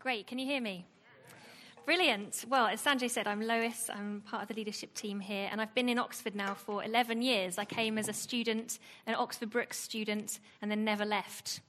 Great. 0.00 0.28
Can 0.28 0.38
you 0.38 0.46
hear 0.46 0.60
me? 0.60 0.86
Brilliant. 1.84 2.44
Well, 2.48 2.68
as 2.68 2.80
Sanjay 2.80 3.10
said, 3.10 3.26
I'm 3.26 3.40
Lois. 3.40 3.90
I'm 3.92 4.20
part 4.20 4.42
of 4.42 4.48
the 4.48 4.54
leadership 4.54 4.94
team 4.94 5.18
here, 5.18 5.48
and 5.50 5.60
I've 5.60 5.74
been 5.74 5.88
in 5.88 5.98
Oxford 5.98 6.36
now 6.36 6.54
for 6.54 6.84
11 6.84 7.20
years. 7.20 7.58
I 7.58 7.64
came 7.64 7.98
as 7.98 8.08
a 8.08 8.12
student, 8.12 8.78
an 9.08 9.16
Oxford 9.16 9.50
Brookes 9.50 9.76
student, 9.76 10.38
and 10.62 10.70
then 10.70 10.84
never 10.84 11.04
left. 11.04 11.62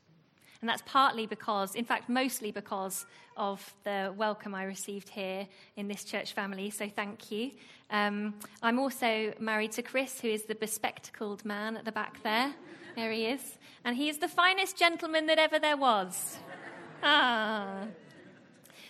And 0.61 0.69
that's 0.69 0.83
partly 0.85 1.25
because, 1.25 1.73
in 1.73 1.85
fact, 1.85 2.07
mostly 2.07 2.51
because 2.51 3.07
of 3.35 3.73
the 3.83 4.13
welcome 4.15 4.53
I 4.53 4.65
received 4.65 5.09
here 5.09 5.47
in 5.75 5.87
this 5.87 6.03
church 6.03 6.33
family. 6.33 6.69
So 6.69 6.87
thank 6.87 7.31
you. 7.31 7.51
Um, 7.89 8.35
I'm 8.61 8.77
also 8.77 9.33
married 9.39 9.71
to 9.71 9.81
Chris, 9.81 10.21
who 10.21 10.27
is 10.27 10.43
the 10.43 10.55
bespectacled 10.55 11.45
man 11.45 11.77
at 11.77 11.85
the 11.85 11.91
back 11.91 12.21
there. 12.21 12.53
There 12.95 13.11
he 13.11 13.25
is. 13.25 13.57
And 13.83 13.95
he 13.95 14.07
is 14.07 14.19
the 14.19 14.27
finest 14.27 14.77
gentleman 14.77 15.25
that 15.25 15.39
ever 15.39 15.57
there 15.57 15.77
was. 15.77 16.37
Ah. 17.01 17.85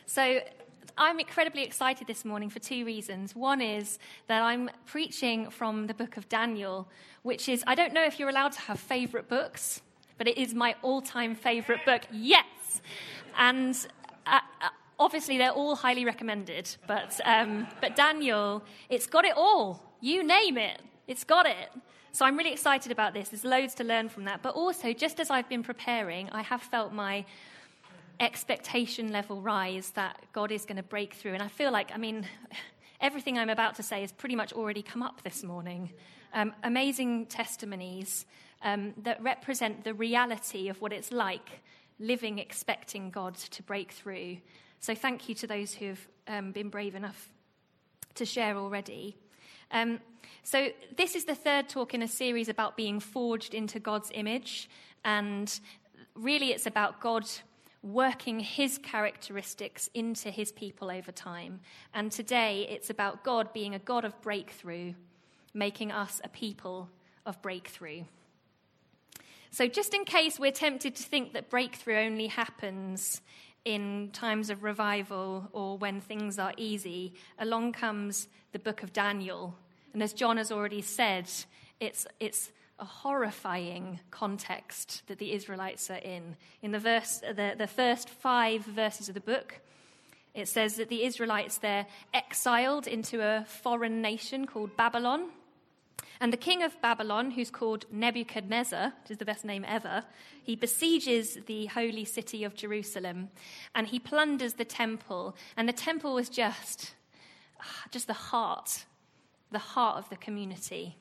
So 0.10 0.40
I'm 0.98 1.20
incredibly 1.20 1.64
excited 1.64 2.08
this 2.08 2.26
morning 2.26 2.50
for 2.50 2.58
two 2.58 2.84
reasons. 2.84 3.36
One 3.36 3.62
is 3.62 4.00
that 4.26 4.42
I'm 4.42 4.72
preaching 4.88 5.50
from 5.52 5.86
the 5.86 5.94
book 5.94 6.18
of 6.18 6.28
Daniel, 6.28 6.90
which 7.22 7.48
is, 7.48 7.64
I 7.68 7.76
don't 7.76 7.94
know 7.94 8.04
if 8.04 8.20
you're 8.20 8.30
allowed 8.30 8.54
to 8.54 8.62
have 8.62 8.80
favorite 8.80 9.30
books 9.30 9.82
but 10.20 10.28
it 10.28 10.38
is 10.38 10.54
my 10.54 10.76
all 10.84 11.02
time 11.02 11.34
favorite 11.34 11.84
book. 11.86 12.04
Yes! 12.12 12.82
And 13.36 13.76
uh, 14.28 14.40
uh, 14.62 14.70
obviously, 15.00 15.40
they're 15.40 15.52
all 15.52 15.76
highly 15.76 16.06
recommended, 16.06 16.76
but, 16.86 17.20
um, 17.26 17.68
but 17.82 17.96
Daniel, 17.96 18.62
it's 18.90 19.08
got 19.08 19.26
it 19.26 19.34
all. 19.36 19.82
You 20.02 20.24
name 20.24 20.58
it, 20.58 20.82
it's 21.08 21.24
got 21.24 21.48
it. 21.48 21.70
So 22.12 22.26
I'm 22.26 22.38
really 22.38 22.52
excited 22.52 22.92
about 22.92 23.14
this. 23.14 23.30
There's 23.30 23.46
loads 23.46 23.74
to 23.76 23.84
learn 23.84 24.10
from 24.10 24.26
that. 24.26 24.42
But 24.42 24.56
also, 24.56 24.94
just 24.94 25.20
as 25.20 25.30
I've 25.30 25.48
been 25.48 25.64
preparing, 25.64 26.30
I 26.32 26.42
have 26.42 26.62
felt 26.62 26.92
my 26.92 27.24
expectation 28.20 29.12
level 29.12 29.42
rise 29.42 29.92
that 29.92 30.22
God 30.34 30.52
is 30.52 30.66
going 30.66 30.78
to 30.78 30.84
break 30.84 31.14
through. 31.14 31.34
And 31.34 31.44
I 31.44 31.48
feel 31.48 31.72
like, 31.72 31.92
I 31.94 31.98
mean, 31.98 32.26
everything 33.02 33.38
I'm 33.38 33.50
about 33.50 33.76
to 33.76 33.84
say 33.84 34.02
has 34.02 34.12
pretty 34.12 34.36
much 34.36 34.54
already 34.54 34.82
come 34.82 35.02
up 35.02 35.24
this 35.24 35.44
morning. 35.44 35.92
Um, 36.34 36.54
amazing 36.64 37.28
testimonies 37.28 38.26
um, 38.62 38.94
that 39.04 39.22
represent 39.22 39.84
the 39.84 39.94
reality 39.94 40.70
of 40.70 40.82
what 40.82 40.94
it's 40.94 41.12
like 41.12 41.62
living 42.00 42.40
expecting 42.40 43.10
God 43.10 43.36
to 43.36 43.64
break 43.64 43.92
through. 43.92 44.38
So 44.80 44.96
thank 44.96 45.28
you 45.28 45.36
to 45.36 45.48
those 45.48 45.74
who 45.74 45.88
have 45.88 46.08
um, 46.28 46.52
been 46.52 46.70
brave 46.70 46.96
enough 46.96 47.30
to 48.16 48.26
share 48.26 48.58
already. 48.58 49.18
Um, 49.72 50.00
so, 50.44 50.70
this 50.98 51.16
is 51.16 51.26
the 51.26 51.36
third 51.36 51.70
talk 51.70 51.94
in 51.94 52.02
a 52.02 52.08
series 52.08 52.50
about 52.50 52.76
being 52.76 53.00
forged 53.00 53.54
into 53.54 53.80
God's 53.80 54.10
image. 54.14 54.70
And 55.06 55.60
really, 56.16 56.52
it's 56.52 56.66
about 56.66 57.02
God 57.02 57.26
working 57.82 58.40
his 58.40 58.78
characteristics 58.78 59.90
into 59.94 60.30
his 60.30 60.52
people 60.52 60.92
over 60.92 61.12
time. 61.12 61.62
And 61.94 62.12
today, 62.12 62.68
it's 62.70 62.90
about 62.90 63.24
God 63.24 63.54
being 63.54 63.74
a 63.74 63.80
God 63.80 64.06
of 64.06 64.20
breakthrough, 64.22 64.94
making 65.54 65.92
us 65.92 66.20
a 66.24 66.30
people 66.30 66.90
of 67.26 67.42
breakthrough. 67.42 68.04
So, 69.52 69.68
just 69.68 69.94
in 69.94 70.06
case 70.06 70.40
we're 70.40 70.52
tempted 70.52 70.96
to 70.96 71.04
think 71.04 71.34
that 71.34 71.50
breakthrough 71.50 71.98
only 71.98 72.28
happens 72.28 73.22
in 73.66 74.10
times 74.14 74.50
of 74.50 74.64
revival 74.64 75.50
or 75.52 75.78
when 75.78 76.02
things 76.02 76.40
are 76.40 76.54
easy, 76.58 77.14
along 77.40 77.74
comes 77.74 78.28
the 78.52 78.60
book 78.60 78.84
of 78.84 78.94
Daniel. 78.94 79.56
And 79.94 80.04
as 80.04 80.14
John 80.14 80.38
has 80.38 80.52
already 80.52 80.82
said, 80.82 81.30
it's, 81.80 82.08
it's 82.20 82.52
a 82.80 82.86
horrifying 82.86 84.00
context 84.12 85.04
that 85.08 85.18
the 85.18 85.34
Israelites 85.34 85.90
are 85.90 85.96
in. 85.96 86.36
In 86.62 86.72
the, 86.72 86.80
verse, 86.80 87.20
the, 87.20 87.56
the 87.58 87.68
first 87.68 88.10
five 88.10 88.64
verses 88.64 89.10
of 89.10 89.16
the 89.16 89.22
book, 89.22 89.60
it 90.34 90.48
says 90.48 90.76
that 90.76 90.90
the 90.90 91.04
Israelites, 91.04 91.58
they're 91.58 91.88
exiled 92.14 92.88
into 92.88 93.22
a 93.22 93.46
foreign 93.46 94.02
nation 94.02 94.46
called 94.46 94.78
Babylon. 94.78 95.30
And 96.22 96.34
the 96.34 96.38
king 96.38 96.64
of 96.64 96.82
Babylon, 96.82 97.32
who's 97.32 97.50
called 97.50 97.86
Nebuchadnezzar, 97.92 98.94
which 99.04 99.12
is 99.12 99.18
the 99.18 99.26
best 99.26 99.46
name 99.46 99.66
ever, 99.68 100.04
he 100.44 100.56
besieges 100.56 101.38
the 101.46 101.68
holy 101.68 102.06
city 102.06 102.44
of 102.44 102.56
Jerusalem 102.56 103.30
and 103.74 103.88
he 103.88 104.00
plunders 104.00 104.54
the 104.54 104.66
temple. 104.66 105.36
And 105.56 105.68
the 105.68 105.74
temple 105.74 106.14
was 106.14 106.30
just, 106.30 106.94
ah, 107.62 107.84
just 107.92 108.08
the 108.08 108.14
heart, 108.14 108.86
the 109.52 109.60
heart 109.60 109.98
of 109.98 110.10
the 110.10 110.18
community. 110.18 110.98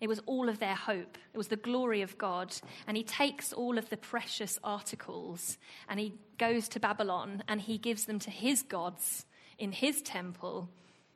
It 0.00 0.08
was 0.08 0.20
all 0.26 0.48
of 0.48 0.58
their 0.58 0.74
hope. 0.74 1.16
It 1.32 1.38
was 1.38 1.48
the 1.48 1.56
glory 1.56 2.02
of 2.02 2.18
God. 2.18 2.54
And 2.86 2.96
he 2.96 3.04
takes 3.04 3.52
all 3.52 3.78
of 3.78 3.88
the 3.90 3.96
precious 3.96 4.58
articles 4.62 5.56
and 5.88 5.98
he 6.00 6.14
goes 6.38 6.68
to 6.70 6.80
Babylon 6.80 7.42
and 7.48 7.60
he 7.60 7.78
gives 7.78 8.04
them 8.04 8.18
to 8.20 8.30
his 8.30 8.62
gods 8.62 9.24
in 9.58 9.72
his 9.72 10.02
temple. 10.02 10.68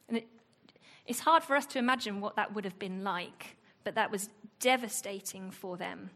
And 0.08 0.18
it, 0.18 0.28
it's 1.06 1.20
hard 1.20 1.42
for 1.42 1.56
us 1.56 1.66
to 1.66 1.78
imagine 1.78 2.20
what 2.20 2.36
that 2.36 2.54
would 2.54 2.64
have 2.64 2.78
been 2.78 3.02
like, 3.02 3.56
but 3.84 3.94
that 3.96 4.10
was 4.10 4.30
devastating 4.60 5.50
for 5.50 5.76
them. 5.76 6.10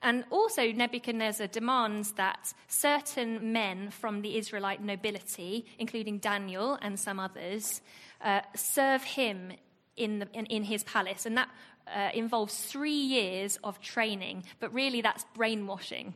And 0.00 0.24
also, 0.30 0.70
Nebuchadnezzar 0.70 1.48
demands 1.48 2.12
that 2.12 2.52
certain 2.68 3.52
men 3.52 3.90
from 3.90 4.22
the 4.22 4.36
Israelite 4.36 4.82
nobility, 4.82 5.66
including 5.78 6.18
Daniel 6.18 6.78
and 6.80 6.98
some 6.98 7.18
others, 7.18 7.80
uh, 8.20 8.42
serve 8.54 9.02
him 9.02 9.52
in, 9.98 10.20
the, 10.20 10.28
in, 10.32 10.46
in, 10.46 10.64
his 10.64 10.84
palace. 10.84 11.26
And 11.26 11.36
that 11.36 11.48
uh, 11.94 12.10
involves 12.14 12.56
three 12.56 12.90
years 12.90 13.58
of 13.62 13.80
training, 13.80 14.44
but 14.60 14.72
really 14.72 15.00
that's 15.00 15.24
brainwashing. 15.34 16.14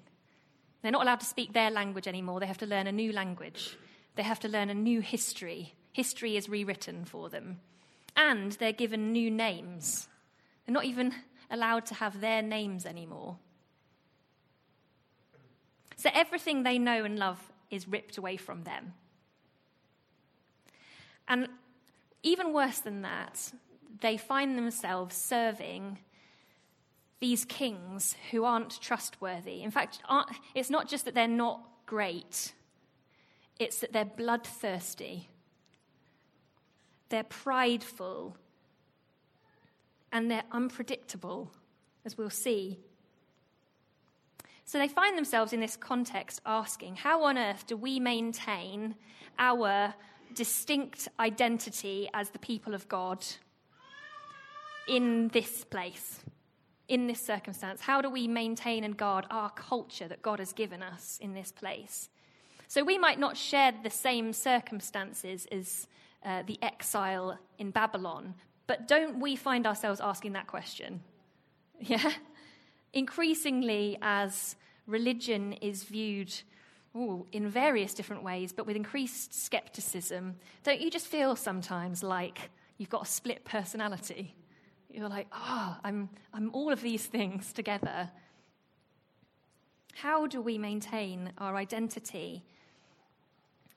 They're 0.82 0.92
not 0.92 1.02
allowed 1.02 1.20
to 1.20 1.26
speak 1.26 1.52
their 1.52 1.70
language 1.70 2.08
anymore, 2.08 2.40
they 2.40 2.46
have 2.46 2.58
to 2.58 2.66
learn 2.66 2.86
a 2.86 2.92
new 2.92 3.12
language, 3.12 3.76
they 4.16 4.22
have 4.22 4.40
to 4.40 4.48
learn 4.48 4.70
a 4.70 4.74
new 4.74 5.00
history. 5.00 5.74
History 5.92 6.36
is 6.36 6.48
rewritten 6.48 7.04
for 7.04 7.28
them. 7.28 7.60
And 8.16 8.52
they're 8.52 8.72
given 8.72 9.12
new 9.12 9.30
names. 9.30 10.08
They're 10.66 10.72
not 10.72 10.86
even 10.86 11.14
allowed 11.50 11.86
to 11.86 11.94
have 11.94 12.20
their 12.20 12.40
names 12.40 12.86
anymore. 12.86 13.36
So 15.96 16.10
everything 16.14 16.62
they 16.62 16.78
know 16.78 17.04
and 17.04 17.18
love 17.18 17.52
is 17.70 17.86
ripped 17.86 18.16
away 18.16 18.36
from 18.36 18.64
them. 18.64 18.94
And 21.28 21.48
even 22.22 22.52
worse 22.52 22.80
than 22.80 23.02
that, 23.02 23.52
they 24.02 24.16
find 24.16 24.56
themselves 24.56 25.16
serving 25.16 25.98
these 27.20 27.44
kings 27.44 28.14
who 28.30 28.44
aren't 28.44 28.80
trustworthy. 28.80 29.62
In 29.62 29.70
fact, 29.70 30.00
it's 30.54 30.70
not 30.70 30.88
just 30.88 31.06
that 31.06 31.14
they're 31.14 31.28
not 31.28 31.62
great, 31.86 32.52
it's 33.58 33.78
that 33.80 33.92
they're 33.92 34.04
bloodthirsty 34.04 35.28
they're 37.12 37.22
prideful, 37.24 38.38
and 40.10 40.30
they're 40.30 40.44
unpredictable, 40.50 41.52
as 42.06 42.16
we'll 42.16 42.30
see. 42.30 42.78
So 44.64 44.78
they 44.78 44.88
find 44.88 45.18
themselves 45.18 45.52
in 45.52 45.60
this 45.60 45.76
context 45.76 46.40
asking, 46.46 46.96
How 46.96 47.22
on 47.24 47.36
earth 47.36 47.66
do 47.66 47.76
we 47.76 48.00
maintain 48.00 48.94
our 49.38 49.92
distinct 50.34 51.06
identity 51.20 52.08
as 52.14 52.30
the 52.30 52.38
people 52.38 52.72
of 52.74 52.88
God 52.88 53.22
in 54.88 55.28
this 55.28 55.64
place, 55.64 56.20
in 56.88 57.06
this 57.06 57.20
circumstance? 57.20 57.80
How 57.80 58.00
do 58.00 58.10
we 58.10 58.26
maintain 58.28 58.84
and 58.84 58.96
guard 58.96 59.26
our 59.30 59.50
culture 59.50 60.08
that 60.08 60.22
God 60.22 60.38
has 60.38 60.52
given 60.52 60.82
us 60.82 61.18
in 61.20 61.34
this 61.34 61.52
place? 61.52 62.08
So 62.68 62.82
we 62.82 62.98
might 62.98 63.18
not 63.18 63.36
share 63.36 63.72
the 63.82 63.90
same 63.90 64.32
circumstances 64.32 65.46
as 65.52 65.86
uh, 66.24 66.42
the 66.46 66.58
exile 66.62 67.38
in 67.58 67.70
Babylon. 67.70 68.34
But 68.66 68.88
don't 68.88 69.20
we 69.20 69.36
find 69.36 69.66
ourselves 69.66 70.00
asking 70.00 70.32
that 70.32 70.46
question? 70.46 71.00
Yeah? 71.84 72.12
Increasingly, 72.92 73.98
as 74.02 74.54
religion 74.86 75.54
is 75.54 75.82
viewed 75.82 76.32
ooh, 76.94 77.26
in 77.32 77.48
various 77.48 77.94
different 77.94 78.22
ways, 78.22 78.52
but 78.52 78.66
with 78.66 78.76
increased 78.76 79.34
skepticism, 79.34 80.36
don't 80.62 80.80
you 80.80 80.90
just 80.90 81.06
feel 81.06 81.34
sometimes 81.34 82.02
like 82.02 82.50
you've 82.78 82.90
got 82.90 83.02
a 83.02 83.10
split 83.10 83.44
personality? 83.44 84.34
You're 84.92 85.08
like, 85.08 85.28
oh, 85.32 85.76
I'm, 85.82 86.10
I'm 86.32 86.50
all 86.54 86.70
of 86.70 86.82
these 86.82 87.06
things 87.06 87.52
together. 87.52 88.10
How 89.94 90.26
do 90.26 90.40
we 90.40 90.58
maintain 90.58 91.32
our 91.38 91.56
identity 91.56 92.44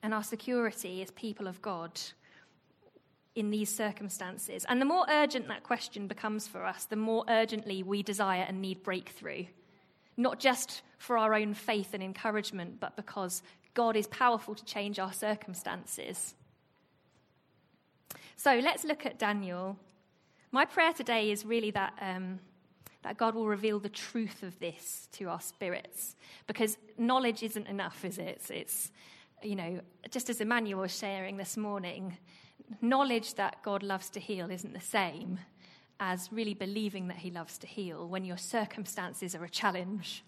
and 0.02 0.14
our 0.14 0.22
security 0.22 1.02
as 1.02 1.10
people 1.10 1.46
of 1.46 1.60
God 1.62 2.00
in 3.36 3.50
these 3.50 3.72
circumstances. 3.72 4.64
And 4.68 4.80
the 4.80 4.86
more 4.86 5.04
urgent 5.08 5.46
that 5.48 5.62
question 5.62 6.08
becomes 6.08 6.48
for 6.48 6.64
us, 6.64 6.86
the 6.86 6.96
more 6.96 7.24
urgently 7.28 7.82
we 7.82 8.02
desire 8.02 8.44
and 8.48 8.60
need 8.60 8.82
breakthrough. 8.82 9.44
Not 10.16 10.40
just 10.40 10.82
for 10.98 11.18
our 11.18 11.34
own 11.34 11.52
faith 11.52 11.90
and 11.92 12.02
encouragement, 12.02 12.80
but 12.80 12.96
because 12.96 13.42
God 13.74 13.94
is 13.94 14.06
powerful 14.06 14.54
to 14.54 14.64
change 14.64 14.98
our 14.98 15.12
circumstances. 15.12 16.34
So 18.36 18.58
let's 18.58 18.84
look 18.84 19.04
at 19.04 19.18
Daniel. 19.18 19.78
My 20.52 20.64
prayer 20.64 20.92
today 20.92 21.30
is 21.30 21.44
really 21.44 21.70
that, 21.72 21.94
um, 22.00 22.38
that 23.02 23.16
God 23.16 23.34
will 23.34 23.46
reveal 23.46 23.78
the 23.78 23.88
truth 23.88 24.42
of 24.42 24.58
this 24.60 25.08
to 25.12 25.24
our 25.24 25.40
spirits, 25.40 26.16
because 26.46 26.78
knowledge 26.96 27.42
isn't 27.42 27.66
enough, 27.66 28.04
is 28.04 28.18
it? 28.18 28.28
It's, 28.28 28.50
it's 28.50 28.92
you 29.42 29.56
know, 29.56 29.80
just 30.10 30.30
as 30.30 30.40
Emmanuel 30.40 30.80
was 30.82 30.96
sharing 30.96 31.36
this 31.36 31.56
morning, 31.56 32.16
knowledge 32.80 33.34
that 33.34 33.62
God 33.62 33.82
loves 33.82 34.08
to 34.10 34.20
heal 34.20 34.50
isn't 34.50 34.72
the 34.72 34.80
same 34.80 35.38
as 35.98 36.30
really 36.32 36.54
believing 36.54 37.08
that 37.08 37.18
He 37.18 37.30
loves 37.30 37.58
to 37.58 37.66
heal 37.66 38.06
when 38.08 38.24
your 38.24 38.36
circumstances 38.36 39.34
are 39.34 39.44
a 39.44 39.48
challenge. 39.48 40.24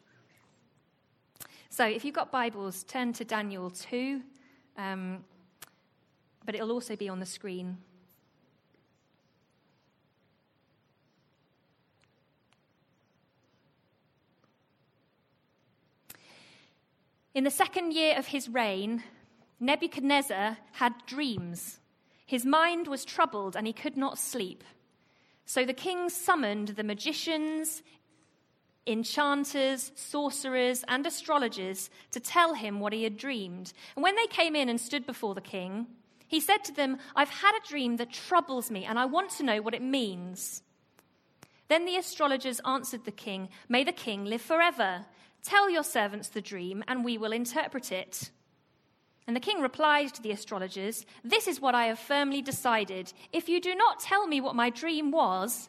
So, 1.70 1.86
if 1.86 2.04
you've 2.04 2.14
got 2.14 2.32
Bibles, 2.32 2.82
turn 2.84 3.12
to 3.14 3.24
Daniel 3.24 3.70
2, 3.70 4.20
um, 4.76 5.24
but 6.44 6.54
it'll 6.54 6.72
also 6.72 6.96
be 6.96 7.08
on 7.08 7.20
the 7.20 7.26
screen. 7.26 7.78
In 17.38 17.44
the 17.44 17.50
second 17.52 17.92
year 17.92 18.18
of 18.18 18.26
his 18.26 18.48
reign, 18.48 19.04
Nebuchadnezzar 19.60 20.58
had 20.72 21.06
dreams. 21.06 21.78
His 22.26 22.44
mind 22.44 22.88
was 22.88 23.04
troubled 23.04 23.54
and 23.54 23.64
he 23.64 23.72
could 23.72 23.96
not 23.96 24.18
sleep. 24.18 24.64
So 25.46 25.64
the 25.64 25.72
king 25.72 26.08
summoned 26.08 26.70
the 26.70 26.82
magicians, 26.82 27.84
enchanters, 28.88 29.92
sorcerers, 29.94 30.84
and 30.88 31.06
astrologers 31.06 31.90
to 32.10 32.18
tell 32.18 32.54
him 32.54 32.80
what 32.80 32.92
he 32.92 33.04
had 33.04 33.16
dreamed. 33.16 33.72
And 33.94 34.02
when 34.02 34.16
they 34.16 34.26
came 34.26 34.56
in 34.56 34.68
and 34.68 34.80
stood 34.80 35.06
before 35.06 35.36
the 35.36 35.40
king, 35.40 35.86
he 36.26 36.40
said 36.40 36.64
to 36.64 36.74
them, 36.74 36.98
I've 37.14 37.30
had 37.30 37.52
a 37.56 37.68
dream 37.68 37.98
that 37.98 38.12
troubles 38.12 38.68
me, 38.68 38.84
and 38.84 38.98
I 38.98 39.04
want 39.04 39.30
to 39.36 39.44
know 39.44 39.62
what 39.62 39.74
it 39.74 39.82
means. 39.82 40.64
Then 41.68 41.84
the 41.84 41.98
astrologers 41.98 42.60
answered 42.66 43.04
the 43.04 43.12
king, 43.12 43.48
May 43.68 43.84
the 43.84 43.92
king 43.92 44.24
live 44.24 44.42
forever. 44.42 45.06
Tell 45.42 45.70
your 45.70 45.84
servants 45.84 46.28
the 46.28 46.40
dream, 46.40 46.82
and 46.88 47.04
we 47.04 47.18
will 47.18 47.32
interpret 47.32 47.92
it. 47.92 48.30
And 49.26 49.36
the 49.36 49.40
king 49.40 49.60
replied 49.60 50.14
to 50.14 50.22
the 50.22 50.30
astrologers, 50.30 51.04
This 51.22 51.46
is 51.46 51.60
what 51.60 51.74
I 51.74 51.86
have 51.86 51.98
firmly 51.98 52.40
decided. 52.40 53.12
If 53.32 53.48
you 53.48 53.60
do 53.60 53.74
not 53.74 54.00
tell 54.00 54.26
me 54.26 54.40
what 54.40 54.56
my 54.56 54.70
dream 54.70 55.10
was 55.10 55.68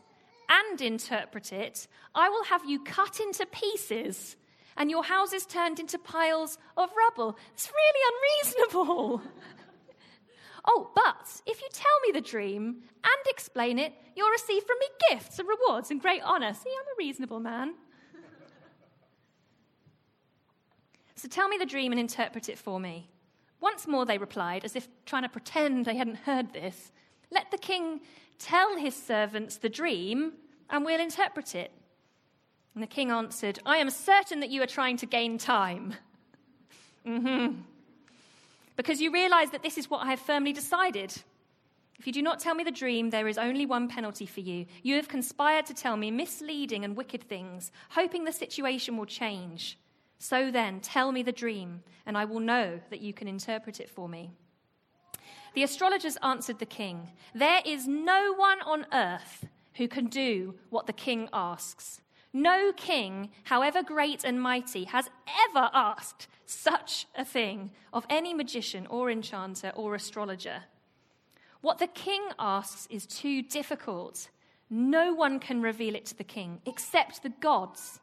and 0.49 0.81
interpret 0.81 1.51
it, 1.51 1.87
I 2.15 2.29
will 2.29 2.45
have 2.45 2.63
you 2.65 2.83
cut 2.83 3.19
into 3.19 3.45
pieces 3.45 4.37
and 4.77 4.89
your 4.89 5.03
houses 5.03 5.45
turned 5.45 5.79
into 5.79 5.99
piles 5.99 6.57
of 6.77 6.89
rubble. 6.97 7.37
It's 7.53 7.69
really 7.69 8.13
unreasonable. 8.13 9.21
oh, 10.65 10.89
but 10.95 11.41
if 11.45 11.61
you 11.61 11.67
tell 11.73 11.99
me 12.07 12.13
the 12.13 12.25
dream 12.25 12.77
and 13.03 13.27
explain 13.27 13.77
it, 13.77 13.93
you'll 14.15 14.29
receive 14.29 14.63
from 14.63 14.77
me 14.79 14.87
gifts 15.09 15.37
and 15.37 15.49
rewards 15.49 15.91
and 15.91 16.01
great 16.01 16.21
honor. 16.23 16.53
See, 16.53 16.69
I'm 16.69 16.85
a 16.85 16.97
reasonable 16.97 17.41
man. 17.41 17.73
So 21.19 21.27
tell 21.27 21.49
me 21.49 21.57
the 21.57 21.65
dream 21.65 21.91
and 21.91 21.99
interpret 21.99 22.47
it 22.47 22.57
for 22.57 22.79
me. 22.79 23.09
Once 23.59 23.85
more 23.85 24.05
they 24.05 24.17
replied, 24.17 24.63
as 24.63 24.77
if 24.77 24.87
trying 25.05 25.23
to 25.23 25.29
pretend 25.29 25.83
they 25.83 25.97
hadn't 25.97 26.19
heard 26.19 26.53
this. 26.53 26.93
Let 27.29 27.51
the 27.51 27.57
king 27.57 27.99
tell 28.37 28.77
his 28.77 28.95
servants 28.95 29.57
the 29.57 29.67
dream, 29.67 30.31
and 30.69 30.85
we'll 30.85 31.01
interpret 31.01 31.55
it. 31.55 31.73
And 32.73 32.81
the 32.81 32.87
king 32.87 33.11
answered, 33.11 33.59
I 33.65 33.77
am 33.77 33.89
certain 33.89 34.39
that 34.39 34.49
you 34.49 34.63
are 34.63 34.67
trying 34.67 34.95
to 34.95 35.05
gain 35.05 35.37
time. 35.37 35.93
mm-hmm. 37.05 37.63
Because 38.77 39.01
you 39.01 39.11
realize 39.11 39.51
that 39.51 39.61
this 39.61 39.77
is 39.77 39.89
what 39.89 40.05
I 40.05 40.11
have 40.11 40.21
firmly 40.21 40.53
decided. 40.53 41.13
If 41.99 42.07
you 42.07 42.13
do 42.13 42.21
not 42.21 42.39
tell 42.39 42.55
me 42.55 42.63
the 42.63 42.71
dream, 42.71 43.09
there 43.09 43.27
is 43.27 43.37
only 43.37 43.65
one 43.65 43.89
penalty 43.89 44.25
for 44.25 44.39
you. 44.39 44.67
You 44.83 44.95
have 44.95 45.09
conspired 45.09 45.65
to 45.65 45.73
tell 45.73 45.97
me 45.97 46.11
misleading 46.11 46.85
and 46.85 46.95
wicked 46.95 47.23
things, 47.23 47.73
hoping 47.89 48.23
the 48.23 48.31
situation 48.31 48.95
will 48.95 49.05
change. 49.05 49.77
So 50.19 50.51
then, 50.51 50.81
tell 50.81 51.11
me 51.11 51.23
the 51.23 51.31
dream, 51.31 51.81
and 52.05 52.17
I 52.17 52.25
will 52.25 52.41
know 52.41 52.79
that 52.89 53.01
you 53.01 53.13
can 53.13 53.27
interpret 53.27 53.79
it 53.79 53.89
for 53.89 54.09
me. 54.09 54.31
The 55.55 55.63
astrologers 55.63 56.17
answered 56.21 56.59
the 56.59 56.65
king, 56.65 57.09
There 57.33 57.61
is 57.65 57.87
no 57.87 58.33
one 58.33 58.61
on 58.61 58.85
earth 58.93 59.47
who 59.75 59.87
can 59.87 60.07
do 60.07 60.55
what 60.69 60.87
the 60.87 60.93
king 60.93 61.29
asks. 61.31 62.01
No 62.33 62.71
king, 62.73 63.29
however 63.43 63.81
great 63.81 64.23
and 64.23 64.41
mighty, 64.41 64.83
has 64.83 65.09
ever 65.49 65.69
asked 65.73 66.27
such 66.45 67.07
a 67.15 67.23
thing 67.25 67.71
of 67.93 68.05
any 68.09 68.33
magician 68.33 68.85
or 68.87 69.09
enchanter 69.09 69.71
or 69.73 69.95
astrologer. 69.95 70.63
What 71.61 71.79
the 71.79 71.87
king 71.87 72.21
asks 72.37 72.87
is 72.91 73.05
too 73.05 73.41
difficult. 73.41 74.29
No 74.69 75.13
one 75.13 75.39
can 75.39 75.61
reveal 75.61 75.95
it 75.95 76.05
to 76.07 76.17
the 76.17 76.23
king 76.23 76.61
except 76.65 77.23
the 77.23 77.33
gods 77.41 77.99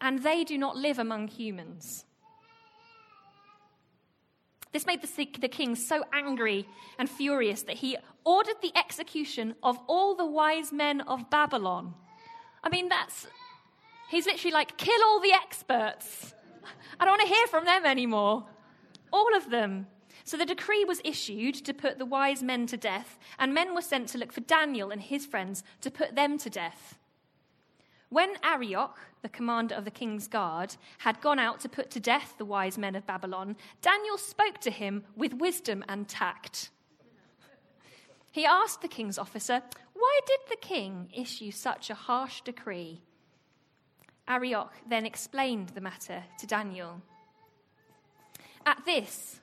and 0.00 0.22
they 0.22 0.44
do 0.44 0.56
not 0.56 0.76
live 0.76 0.98
among 0.98 1.28
humans. 1.28 2.04
This 4.72 4.86
made 4.86 5.02
the, 5.02 5.28
the 5.40 5.48
king 5.48 5.74
so 5.74 6.04
angry 6.12 6.66
and 6.98 7.10
furious 7.10 7.62
that 7.62 7.76
he 7.76 7.96
ordered 8.24 8.56
the 8.62 8.72
execution 8.76 9.54
of 9.62 9.78
all 9.88 10.14
the 10.14 10.26
wise 10.26 10.72
men 10.72 11.00
of 11.00 11.28
Babylon. 11.28 11.94
I 12.62 12.68
mean, 12.68 12.88
that's. 12.88 13.26
He's 14.10 14.26
literally 14.26 14.52
like, 14.52 14.76
kill 14.76 15.02
all 15.04 15.20
the 15.20 15.32
experts. 15.32 16.34
I 16.98 17.04
don't 17.04 17.18
want 17.18 17.28
to 17.28 17.34
hear 17.34 17.46
from 17.48 17.64
them 17.64 17.84
anymore. 17.84 18.44
All 19.12 19.36
of 19.36 19.50
them. 19.50 19.86
So 20.24 20.36
the 20.36 20.46
decree 20.46 20.84
was 20.84 21.00
issued 21.04 21.54
to 21.64 21.74
put 21.74 21.98
the 21.98 22.06
wise 22.06 22.42
men 22.42 22.66
to 22.66 22.76
death, 22.76 23.18
and 23.38 23.52
men 23.52 23.74
were 23.74 23.82
sent 23.82 24.08
to 24.10 24.18
look 24.18 24.32
for 24.32 24.42
Daniel 24.42 24.90
and 24.90 25.00
his 25.00 25.26
friends 25.26 25.64
to 25.80 25.90
put 25.90 26.14
them 26.14 26.38
to 26.38 26.50
death. 26.50 26.99
When 28.10 28.34
Arioch, 28.42 28.98
the 29.22 29.28
commander 29.28 29.76
of 29.76 29.84
the 29.84 29.90
king's 29.90 30.26
guard, 30.26 30.74
had 30.98 31.20
gone 31.20 31.38
out 31.38 31.60
to 31.60 31.68
put 31.68 31.90
to 31.92 32.00
death 32.00 32.34
the 32.36 32.44
wise 32.44 32.76
men 32.76 32.96
of 32.96 33.06
Babylon, 33.06 33.56
Daniel 33.82 34.18
spoke 34.18 34.58
to 34.58 34.70
him 34.70 35.04
with 35.16 35.34
wisdom 35.34 35.84
and 35.88 36.08
tact. 36.08 36.70
He 38.32 38.44
asked 38.44 38.82
the 38.82 38.88
king's 38.88 39.16
officer, 39.16 39.62
Why 39.92 40.20
did 40.26 40.40
the 40.48 40.56
king 40.56 41.08
issue 41.16 41.52
such 41.52 41.88
a 41.88 41.94
harsh 41.94 42.40
decree? 42.40 43.00
Arioch 44.26 44.72
then 44.88 45.06
explained 45.06 45.70
the 45.70 45.80
matter 45.80 46.24
to 46.40 46.46
Daniel. 46.48 47.02
At 48.66 48.84
this, 48.84 49.40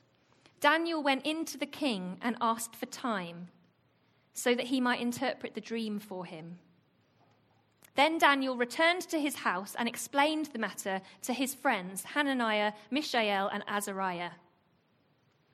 Daniel 0.59 1.01
went 1.01 1.25
into 1.25 1.57
the 1.57 1.65
king 1.65 2.17
and 2.21 2.35
asked 2.41 2.75
for 2.75 2.85
time 2.85 3.47
so 4.33 4.53
that 4.53 4.67
he 4.67 4.81
might 4.81 5.01
interpret 5.01 5.55
the 5.55 5.61
dream 5.61 5.99
for 5.99 6.25
him. 6.25 6.59
Then 7.97 8.19
Daniel 8.19 8.55
returned 8.55 9.01
to 9.09 9.19
his 9.19 9.38
house 9.38 9.75
and 9.77 9.89
explained 9.89 10.45
the 10.53 10.59
matter 10.59 11.01
to 11.23 11.33
his 11.33 11.55
friends, 11.55 12.03
Hananiah, 12.03 12.73
Mishael, 12.91 13.47
and 13.47 13.63
Azariah. 13.67 14.29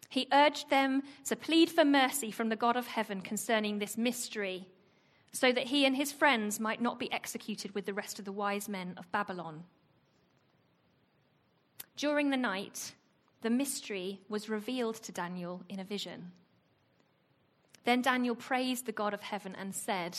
He 0.10 0.28
urged 0.34 0.70
them 0.70 1.04
to 1.24 1.38
plead 1.38 1.70
for 1.70 1.86
mercy 1.86 2.32
from 2.32 2.50
the 2.50 2.58
God 2.58 2.76
of 2.76 2.88
heaven 2.88 3.22
concerning 3.22 3.80
this 3.80 3.98
mystery, 3.98 4.68
so 5.32 5.54
that 5.54 5.68
he 5.68 5.86
and 5.86 5.96
his 5.96 6.12
friends 6.12 6.60
might 6.60 6.82
not 6.82 7.00
be 7.00 7.12
executed 7.14 7.74
with 7.74 7.86
the 7.86 7.94
rest 7.94 8.20
of 8.20 8.26
the 8.26 8.34
wise 8.34 8.68
men 8.68 8.96
of 8.98 9.10
Babylon. 9.14 9.64
During 11.96 12.30
the 12.30 12.36
night, 12.36 12.94
the 13.42 13.50
mystery 13.50 14.20
was 14.28 14.50
revealed 14.50 14.96
to 14.96 15.14
Daniel 15.14 15.64
in 15.70 15.80
a 15.80 15.86
vision. 15.86 16.34
Then 17.86 18.02
Daniel 18.02 18.36
praised 18.36 18.86
the 18.86 18.92
God 18.92 19.14
of 19.14 19.22
heaven 19.22 19.56
and 19.58 19.74
said, 19.74 20.18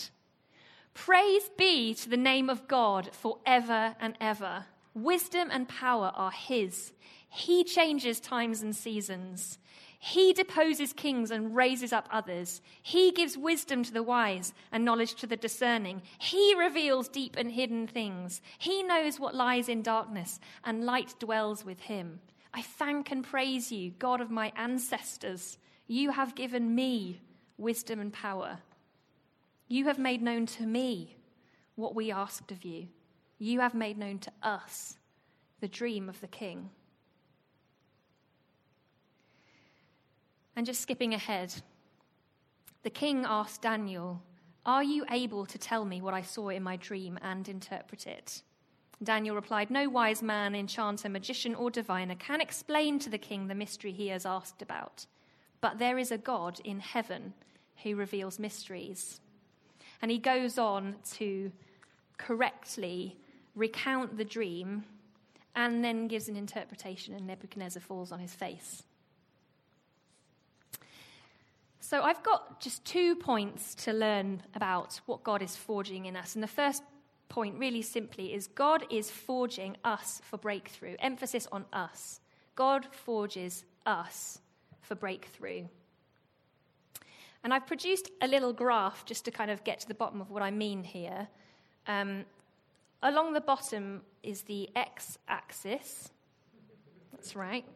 Praise 0.95 1.51
be 1.59 1.93
to 1.95 2.09
the 2.09 2.17
name 2.17 2.49
of 2.49 2.67
God 2.69 3.11
forever 3.13 3.95
and 4.01 4.17
ever. 4.21 4.67
Wisdom 4.95 5.49
and 5.51 5.69
power 5.69 6.13
are 6.15 6.31
His. 6.31 6.93
He 7.29 7.65
changes 7.65 8.21
times 8.21 8.63
and 8.63 8.75
seasons. 8.75 9.59
He 9.99 10.33
deposes 10.33 10.93
kings 10.93 11.31
and 11.31 11.57
raises 11.57 11.93
up 11.93 12.09
others. 12.13 12.61
He 12.83 13.11
gives 13.11 13.39
wisdom 13.39 13.83
to 13.85 13.93
the 13.93 14.03
wise 14.03 14.53
and 14.71 14.85
knowledge 14.85 15.15
to 15.17 15.27
the 15.27 15.37
discerning. 15.37 16.03
He 16.19 16.55
reveals 16.55 17.09
deep 17.09 17.37
and 17.37 17.51
hidden 17.51 17.87
things. 17.87 18.41
He 18.59 18.83
knows 18.83 19.19
what 19.19 19.35
lies 19.35 19.69
in 19.69 19.83
darkness, 19.83 20.39
and 20.63 20.85
light 20.85 21.15
dwells 21.19 21.65
with 21.65 21.81
him. 21.81 22.21
I 22.53 22.63
thank 22.63 23.11
and 23.11 23.25
praise 23.25 23.73
you, 23.73 23.93
God 23.99 24.21
of 24.21 24.31
my 24.31 24.53
ancestors. 24.57 25.59
You 25.87 26.11
have 26.11 26.35
given 26.35 26.75
me 26.75 27.21
wisdom 27.57 27.99
and 27.99 28.13
power. 28.13 28.59
You 29.75 29.87
have 29.87 29.99
made 29.99 30.23
known 30.23 30.47
to 30.47 30.67
me 30.67 31.17
what 31.75 31.97
we 31.97 32.13
asked 32.13 32.53
of 32.53 32.65
you. 32.65 32.87
You 33.41 33.59
have 33.59 33.75
made 33.75 33.99
known 33.99 34.21
to 34.21 34.31
us 34.41 34.99
the 35.59 35.67
dream 35.67 36.09
of 36.09 36.21
the 36.21 36.29
king. 36.29 36.71
And 40.55 40.65
just 40.65 40.81
skipping 40.81 41.13
ahead, 41.13 41.55
the 42.85 42.91
king 42.91 43.25
asked 43.27 43.63
Daniel, 43.63 44.23
Are 44.65 44.85
you 44.85 45.05
able 45.11 45.45
to 45.45 45.59
tell 45.59 45.85
me 45.85 46.01
what 46.01 46.15
I 46.15 46.23
saw 46.23 46.51
in 46.51 46.63
my 46.63 46.77
dream 46.77 47.19
and 47.21 47.49
interpret 47.49 48.07
it? 48.07 48.43
Daniel 49.03 49.35
replied, 49.35 49.73
No 49.73 49.89
wise 49.89 50.23
man, 50.23 50.55
enchanter, 50.55 51.09
magician, 51.09 51.53
or 51.53 51.69
diviner 51.69 52.15
can 52.15 52.41
explain 52.41 53.01
to 53.01 53.11
the 53.11 53.19
king 53.19 53.49
the 53.49 53.57
mystery 53.57 53.91
he 53.91 54.07
has 54.07 54.25
asked 54.25 54.63
about. 54.63 55.07
But 55.61 55.81
there 55.81 55.99
is 55.99 56.13
a 56.13 56.17
God 56.17 56.61
in 56.63 56.79
heaven 56.79 57.35
who 57.83 57.97
reveals 57.97 58.39
mysteries. 58.39 59.21
And 60.05 60.11
he 60.11 60.19
goes 60.19 60.59
on 60.59 60.97
to 61.15 61.51
correctly 62.19 63.17
recount 63.55 64.19
the 64.19 64.25
dream 64.27 64.85
and 65.57 65.83
then 65.83 66.09
gives 66.09 66.29
an 66.29 66.37
interpretation, 66.37 67.15
and 67.15 67.27
Nebuchadnezzar 67.27 67.81
falls 67.81 68.13
on 68.13 68.19
his 68.19 68.35
face. 68.35 68.83
So 71.81 72.03
I've 72.03 72.23
got 72.23 72.61
just 72.61 72.85
two 72.85 73.17
points 73.17 73.75
to 73.77 73.95
learn 73.95 74.43
about 74.55 75.01
what 75.07 75.25
God 75.25 75.41
is 75.41 75.57
forging 75.57 76.05
in 76.05 76.17
us. 76.17 76.35
And 76.35 76.43
the 76.43 76.49
first 76.49 76.83
point, 77.31 77.59
really 77.59 77.81
simply, 77.81 78.35
is 78.35 78.47
God 78.47 78.85
is 78.91 79.11
forging 79.11 79.75
us 79.85 80.21
for 80.23 80.37
breakthrough. 80.37 80.97
Emphasis 80.99 81.49
on 81.51 81.65
us. 81.73 82.21
God 82.57 82.87
forges 82.93 83.65
us 83.87 84.39
for 84.83 84.97
breakthrough. 84.97 85.65
And 87.45 87.53
I've 87.53 87.67
produced 87.67 88.11
a 88.23 88.27
little 88.27 88.55
graph 88.55 89.05
just 89.05 89.27
to 89.27 89.31
kind 89.31 89.51
of 89.51 89.63
get 89.65 89.79
to 89.81 89.89
the 89.89 89.95
bottom 89.95 90.23
of 90.23 90.31
what 90.31 90.43
I 90.43 90.51
mean 90.51 90.83
here. 90.83 91.29
Um, 91.87 92.25
along 93.03 93.35
the 93.35 93.41
bottom 93.43 94.01
is 94.23 94.43
the 94.43 94.71
x 94.75 95.19
axis. 95.29 96.11
That's 97.13 97.37
right. 97.37 97.67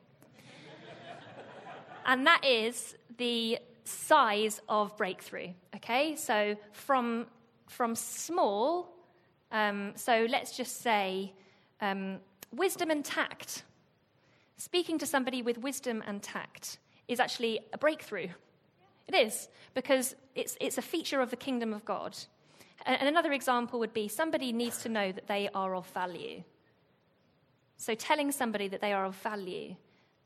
and 2.07 2.27
that 2.27 2.47
is 2.47 2.97
the 3.19 3.59
size 3.85 4.63
of 4.71 4.97
breakthrough. 4.97 5.51
Okay, 5.77 6.17
so 6.17 6.57
from, 6.73 7.27
from 7.69 7.95
small, 7.95 8.95
um, 9.53 9.93
so 9.97 10.27
let's 10.31 10.57
just 10.57 10.81
say 10.81 11.35
um, 11.83 12.21
wisdom 12.55 12.91
and 12.91 13.05
tact. 13.05 13.65
Speaking 14.57 14.99
to 14.99 15.07
somebody 15.07 15.43
with 15.43 15.59
wisdom 15.59 16.03
and 16.07 16.23
tact 16.23 16.79
is 17.07 17.21
actually 17.21 17.61
a 17.75 17.79
breakthrough. 17.79 18.29
It 19.09 19.15
is, 19.15 19.49
because 19.75 20.15
it's, 20.35 20.57
it's 20.61 20.79
a 20.79 20.83
feature 20.83 21.21
of 21.21 21.31
the 21.31 21.37
kingdom 21.37 21.73
of 21.73 21.85
God. 21.85 22.17
And, 22.85 23.01
and 23.01 23.09
another 23.09 23.33
example 23.33 23.81
would 23.81 23.95
be 23.95 24.07
somebody 24.07 24.53
needs 24.53 24.83
to 24.83 24.89
know 24.89 25.11
that 25.13 25.27
they 25.27 25.49
are 25.55 25.75
of 25.75 25.87
value. 25.89 26.45
So 27.79 27.95
telling 27.95 28.33
somebody 28.33 28.69
that 28.69 28.81
they 28.81 28.93
are 28.93 29.07
of 29.07 29.17
value 29.17 29.77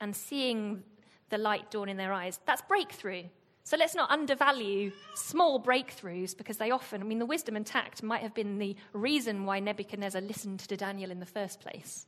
and 0.01 0.15
seeing 0.17 0.83
the 1.31 1.39
light 1.39 1.71
dawn 1.71 1.89
in 1.89 1.97
their 1.97 2.13
eyes, 2.13 2.41
that's 2.45 2.63
breakthrough. 2.63 3.25
So 3.65 3.77
let's 3.77 3.95
not 3.95 4.11
undervalue 4.11 4.91
small 5.15 5.63
breakthroughs 5.63 6.37
because 6.37 6.57
they 6.57 6.73
often, 6.73 7.01
I 7.01 7.05
mean, 7.05 7.21
the 7.21 7.27
wisdom 7.27 7.55
and 7.55 7.65
tact 7.65 8.03
might 8.03 8.23
have 8.23 8.35
been 8.35 8.59
the 8.59 8.75
reason 8.93 9.45
why 9.45 9.61
Nebuchadnezzar 9.61 10.21
listened 10.21 10.61
to 10.61 10.77
Daniel 10.77 11.13
in 11.13 11.21
the 11.21 11.27
first 11.27 11.61
place. 11.61 12.07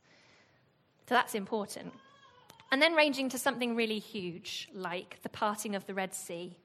So 1.09 1.15
that's 1.15 1.37
important. 1.37 1.93
And 2.73 2.83
then 2.83 2.95
ranging 2.95 3.29
to 3.29 3.39
something 3.39 3.77
really 3.77 4.01
huge, 4.01 4.69
like 4.75 5.21
the 5.23 5.29
parting 5.29 5.77
of 5.77 5.87
the 5.87 5.95
Red 5.95 6.13
Sea 6.13 6.57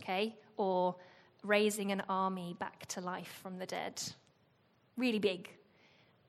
okay? 0.00 0.36
Or 0.56 0.96
raising 1.42 1.92
an 1.92 2.02
army 2.08 2.56
back 2.58 2.86
to 2.86 3.00
life 3.00 3.38
from 3.42 3.58
the 3.58 3.66
dead. 3.66 4.02
Really 4.96 5.18
big. 5.18 5.48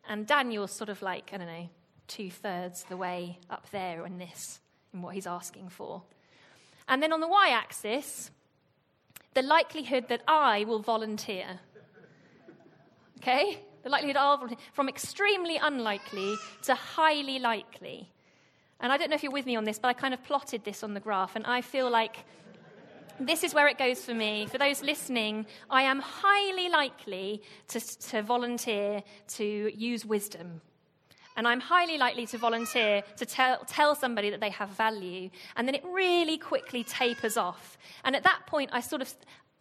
And 0.07 0.25
Daniel's 0.25 0.71
sort 0.71 0.89
of 0.89 1.01
like, 1.01 1.31
I 1.33 1.37
don't 1.37 1.47
know, 1.47 1.69
two 2.07 2.29
thirds 2.29 2.83
the 2.83 2.97
way 2.97 3.39
up 3.49 3.69
there 3.71 4.05
in 4.05 4.17
this, 4.17 4.59
in 4.93 5.01
what 5.01 5.15
he's 5.15 5.27
asking 5.27 5.69
for. 5.69 6.01
And 6.87 7.01
then 7.03 7.13
on 7.13 7.19
the 7.19 7.27
y 7.27 7.49
axis, 7.49 8.31
the 9.33 9.41
likelihood 9.43 10.07
that 10.09 10.21
I 10.27 10.63
will 10.65 10.79
volunteer. 10.79 11.59
Okay? 13.21 13.59
The 13.83 13.89
likelihood 13.89 14.17
I'll 14.17 14.37
volunteer. 14.37 14.57
From 14.73 14.89
extremely 14.89 15.57
unlikely 15.57 16.35
to 16.63 16.73
highly 16.73 17.39
likely. 17.39 18.09
And 18.79 18.91
I 18.91 18.97
don't 18.97 19.09
know 19.09 19.15
if 19.15 19.23
you're 19.23 19.31
with 19.31 19.45
me 19.45 19.55
on 19.55 19.65
this, 19.65 19.77
but 19.77 19.89
I 19.89 19.93
kind 19.93 20.13
of 20.13 20.23
plotted 20.23 20.63
this 20.63 20.83
on 20.83 20.93
the 20.93 20.99
graph, 20.99 21.35
and 21.35 21.45
I 21.45 21.61
feel 21.61 21.89
like 21.89 22.25
this 23.19 23.43
is 23.43 23.53
where 23.53 23.67
it 23.67 23.77
goes 23.77 24.01
for 24.01 24.13
me. 24.13 24.47
For 24.47 24.57
those 24.57 24.81
listening, 24.81 25.45
I 25.69 25.83
am 25.83 25.99
highly 25.99 26.69
likely 26.69 27.41
to, 27.69 27.79
to 28.09 28.21
volunteer 28.21 29.03
to 29.35 29.71
use 29.75 30.05
wisdom. 30.05 30.61
And 31.35 31.47
I'm 31.47 31.59
highly 31.59 31.97
likely 31.97 32.25
to 32.27 32.37
volunteer 32.37 33.03
to 33.17 33.25
tell, 33.25 33.63
tell 33.65 33.95
somebody 33.95 34.29
that 34.29 34.41
they 34.41 34.49
have 34.49 34.69
value. 34.69 35.29
And 35.55 35.67
then 35.67 35.75
it 35.75 35.83
really 35.85 36.37
quickly 36.37 36.83
tapers 36.83 37.37
off. 37.37 37.77
And 38.03 38.15
at 38.15 38.23
that 38.23 38.41
point, 38.45 38.71
I 38.73 38.81
sort 38.81 39.01
of, 39.01 39.13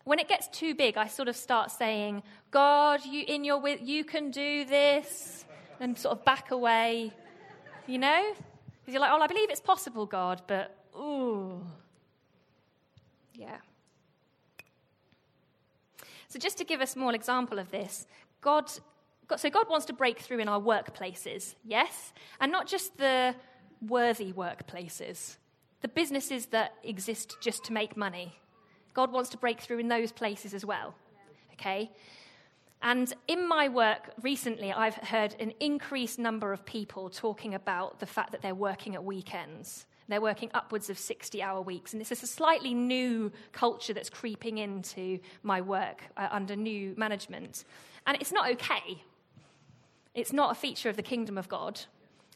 when 0.05 0.19
it 0.19 0.29
gets 0.29 0.49
too 0.49 0.75
big, 0.75 0.97
I 0.97 1.07
sort 1.07 1.29
of 1.29 1.37
start 1.37 1.71
saying, 1.71 2.23
God, 2.51 3.05
you, 3.05 3.25
in 3.29 3.45
your, 3.45 3.67
you 3.69 4.05
can 4.05 4.31
do 4.31 4.65
this. 4.65 5.45
And 5.81 5.97
sort 5.97 6.19
of 6.19 6.25
back 6.25 6.51
away, 6.51 7.13
you 7.87 7.99
know? 7.99 8.33
Because 8.35 8.95
you're 8.95 9.01
like, 9.01 9.13
oh, 9.13 9.21
I 9.21 9.29
believe 9.29 9.49
it's 9.49 9.61
possible, 9.61 10.07
God, 10.07 10.43
but 10.49 10.77
ooh. 10.97 11.65
Yeah. 13.39 13.59
So, 16.27 16.39
just 16.39 16.59
to 16.59 16.65
give 16.65 16.81
a 16.81 16.87
small 16.87 17.15
example 17.15 17.59
of 17.59 17.71
this, 17.71 18.07
God, 18.41 18.71
God, 19.29 19.41
so 19.41 19.49
God 19.49 19.67
wants 19.71 19.87
to 19.87 19.93
break 19.93 20.19
through 20.19 20.41
in 20.41 20.49
our 20.49 20.61
workplaces, 20.61 21.55
yes? 21.65 22.13
And 22.41 22.51
not 22.51 22.67
just 22.67 22.99
the 22.99 23.35
worthy 23.87 24.33
workplaces, 24.33 25.37
the 25.81 25.89
businesses 25.89 26.47
that 26.47 26.75
exist 26.83 27.37
just 27.41 27.65
to 27.67 27.73
make 27.73 27.97
money. 27.97 28.35
God 28.93 29.13
wants 29.13 29.31
to 29.31 29.39
break 29.39 29.61
through 29.61 29.79
in 29.79 29.89
those 29.89 30.11
places 30.11 30.53
as 30.53 30.65
well, 30.65 30.95
okay? 31.55 31.93
And 32.81 33.13
in 33.27 33.49
my 33.49 33.69
work 33.69 34.11
recently, 34.23 34.73
I've 34.73 34.95
heard 34.95 35.35
an 35.41 35.53
increased 35.59 36.19
number 36.19 36.53
of 36.53 36.65
people 36.65 37.11
talking 37.11 37.55
about 37.55 37.99
the 37.99 38.07
fact 38.07 38.33
that 38.33 38.43
they're 38.43 38.55
working 38.55 38.95
at 38.95 39.03
weekends. 39.03 39.87
They're 40.09 40.21
working 40.21 40.51
upwards 40.55 40.89
of 40.89 40.99
60 40.99 41.43
hour 41.43 41.61
weeks. 41.61 41.93
And 41.93 42.01
this 42.01 42.13
is 42.13 42.23
a 42.23 42.27
slightly 42.27 42.73
new 42.73 43.31
culture 43.53 43.93
that's 43.93 44.09
creeping 44.09 44.59
into 44.59 45.19
my 45.43 45.61
work 45.61 46.03
uh, 46.17 46.29
under 46.31 46.57
new 46.57 46.95
management. 46.97 47.65
And 48.07 48.17
it's 48.21 48.33
not 48.33 48.51
okay. 48.53 49.03
It's 50.15 50.33
not 50.33 50.53
a 50.53 50.55
feature 50.55 50.89
of 50.89 50.97
the 50.97 51.03
kingdom 51.03 51.37
of 51.37 51.49
God. 51.49 51.81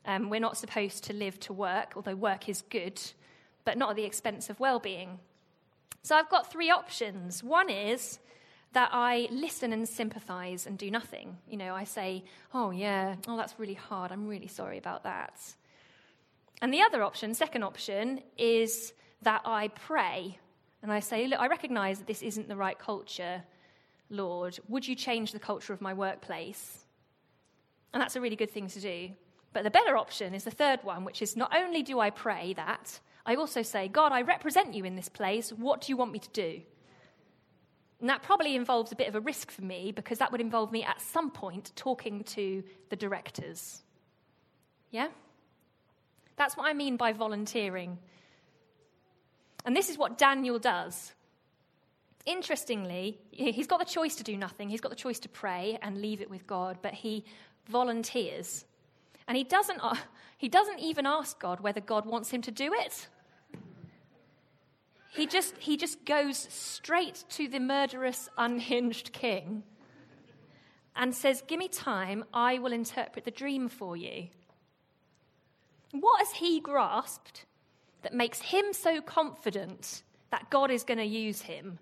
Um, 0.04 0.28
we're 0.28 0.40
not 0.40 0.58
supposed 0.58 1.04
to 1.04 1.12
live 1.12 1.38
to 1.40 1.52
work, 1.52 1.92
although 1.96 2.16
work 2.16 2.48
is 2.48 2.62
good, 2.68 3.00
but 3.64 3.78
not 3.78 3.90
at 3.90 3.96
the 3.96 4.04
expense 4.04 4.50
of 4.50 4.60
well 4.60 4.80
being. 4.80 5.20
So 6.02 6.16
I've 6.16 6.28
got 6.28 6.50
three 6.50 6.68
options. 6.68 7.44
One 7.44 7.70
is 7.70 8.18
that 8.72 8.90
I 8.92 9.28
listen 9.30 9.72
and 9.72 9.88
sympathize 9.88 10.66
and 10.66 10.78
do 10.78 10.90
nothing. 10.90 11.36
You 11.48 11.58
know, 11.58 11.74
I 11.74 11.84
say, 11.84 12.24
oh, 12.54 12.70
yeah, 12.70 13.16
oh, 13.28 13.36
that's 13.36 13.58
really 13.58 13.74
hard. 13.74 14.12
I'm 14.12 14.26
really 14.26 14.46
sorry 14.46 14.78
about 14.78 15.04
that. 15.04 15.38
And 16.62 16.72
the 16.72 16.82
other 16.82 17.02
option, 17.02 17.34
second 17.34 17.64
option, 17.64 18.22
is 18.38 18.94
that 19.22 19.42
I 19.44 19.68
pray 19.68 20.38
and 20.82 20.92
I 20.92 21.00
say, 21.00 21.26
Look, 21.26 21.40
I 21.40 21.48
recognize 21.48 21.98
that 21.98 22.06
this 22.06 22.22
isn't 22.22 22.48
the 22.48 22.56
right 22.56 22.78
culture, 22.78 23.42
Lord. 24.10 24.58
Would 24.68 24.86
you 24.86 24.94
change 24.94 25.32
the 25.32 25.38
culture 25.38 25.72
of 25.72 25.80
my 25.80 25.92
workplace? 25.92 26.84
And 27.92 28.00
that's 28.00 28.16
a 28.16 28.20
really 28.20 28.36
good 28.36 28.50
thing 28.50 28.68
to 28.68 28.80
do. 28.80 29.10
But 29.52 29.64
the 29.64 29.70
better 29.70 29.96
option 29.96 30.34
is 30.34 30.44
the 30.44 30.50
third 30.50 30.80
one, 30.82 31.04
which 31.04 31.20
is 31.20 31.36
not 31.36 31.54
only 31.54 31.82
do 31.82 32.00
I 32.00 32.10
pray 32.10 32.54
that, 32.54 33.00
I 33.26 33.34
also 33.34 33.62
say, 33.62 33.88
God, 33.88 34.12
I 34.12 34.22
represent 34.22 34.74
you 34.74 34.84
in 34.84 34.96
this 34.96 35.08
place. 35.08 35.52
What 35.52 35.82
do 35.82 35.92
you 35.92 35.96
want 35.96 36.12
me 36.12 36.18
to 36.18 36.30
do? 36.30 36.62
And 38.02 38.10
that 38.10 38.24
probably 38.24 38.56
involves 38.56 38.90
a 38.90 38.96
bit 38.96 39.06
of 39.06 39.14
a 39.14 39.20
risk 39.20 39.52
for 39.52 39.62
me 39.62 39.92
because 39.92 40.18
that 40.18 40.32
would 40.32 40.40
involve 40.40 40.72
me 40.72 40.82
at 40.82 41.00
some 41.00 41.30
point 41.30 41.70
talking 41.76 42.24
to 42.24 42.64
the 42.88 42.96
directors. 42.96 43.80
Yeah? 44.90 45.06
That's 46.34 46.56
what 46.56 46.66
I 46.66 46.72
mean 46.72 46.96
by 46.96 47.12
volunteering. 47.12 47.98
And 49.64 49.76
this 49.76 49.88
is 49.88 49.96
what 49.96 50.18
Daniel 50.18 50.58
does. 50.58 51.12
Interestingly, 52.26 53.20
he's 53.30 53.68
got 53.68 53.78
the 53.78 53.84
choice 53.84 54.16
to 54.16 54.24
do 54.24 54.36
nothing, 54.36 54.68
he's 54.68 54.80
got 54.80 54.90
the 54.90 54.96
choice 54.96 55.20
to 55.20 55.28
pray 55.28 55.78
and 55.80 56.02
leave 56.02 56.20
it 56.20 56.28
with 56.28 56.44
God, 56.44 56.78
but 56.82 56.94
he 56.94 57.24
volunteers. 57.68 58.64
And 59.28 59.36
he 59.36 59.44
doesn't, 59.44 59.80
he 60.38 60.48
doesn't 60.48 60.80
even 60.80 61.06
ask 61.06 61.38
God 61.38 61.60
whether 61.60 61.80
God 61.80 62.04
wants 62.04 62.30
him 62.30 62.42
to 62.42 62.50
do 62.50 62.72
it. 62.74 63.06
He 65.14 65.26
just, 65.26 65.58
he 65.58 65.76
just 65.76 66.04
goes 66.06 66.38
straight 66.38 67.24
to 67.30 67.46
the 67.46 67.60
murderous, 67.60 68.30
unhinged 68.38 69.12
king 69.12 69.62
and 70.96 71.14
says, 71.14 71.42
Give 71.46 71.58
me 71.58 71.68
time, 71.68 72.24
I 72.32 72.58
will 72.58 72.72
interpret 72.72 73.26
the 73.26 73.30
dream 73.30 73.68
for 73.68 73.94
you. 73.94 74.28
What 75.92 76.18
has 76.20 76.32
he 76.32 76.60
grasped 76.60 77.44
that 78.00 78.14
makes 78.14 78.40
him 78.40 78.72
so 78.72 79.02
confident 79.02 80.02
that 80.30 80.48
God 80.48 80.70
is 80.70 80.82
going 80.82 80.98
to 80.98 81.04
use 81.04 81.42
him? 81.42 81.78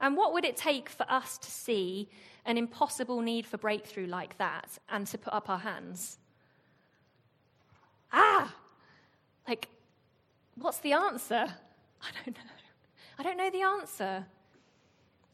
And 0.00 0.16
what 0.16 0.32
would 0.32 0.46
it 0.46 0.56
take 0.56 0.88
for 0.88 1.04
us 1.10 1.36
to 1.38 1.50
see 1.50 2.08
an 2.46 2.56
impossible 2.56 3.20
need 3.20 3.46
for 3.46 3.58
breakthrough 3.58 4.06
like 4.06 4.38
that 4.38 4.78
and 4.88 5.06
to 5.08 5.18
put 5.18 5.34
up 5.34 5.50
our 5.50 5.58
hands? 5.58 6.18
Ah! 8.12 8.54
Like, 9.46 9.68
what's 10.56 10.78
the 10.78 10.94
answer? 10.94 11.46
I 12.02 12.08
don't 12.24 12.34
know. 12.34 12.61
I 13.18 13.22
don't 13.22 13.36
know 13.36 13.50
the 13.50 13.62
answer. 13.62 14.26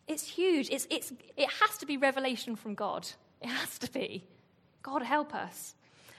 It's 0.06 0.26
huge. 0.26 0.70
It's, 0.70 0.86
it's, 0.90 1.12
it 1.36 1.48
has 1.60 1.78
to 1.78 1.86
be 1.86 1.96
revelation 1.96 2.56
from 2.56 2.74
God. 2.74 3.06
It 3.40 3.48
has 3.48 3.78
to 3.78 3.92
be. 3.92 4.24
God 4.82 5.02
help 5.02 5.34
us. 5.34 5.74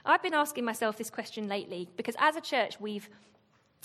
I've 0.06 0.24
been 0.24 0.34
asking 0.34 0.66
myself 0.66 0.98
this 0.98 1.10
question 1.10 1.48
lately 1.48 1.90
because 1.98 2.16
as 2.20 2.36
a 2.36 2.42
church, 2.42 2.80
we've 2.80 3.10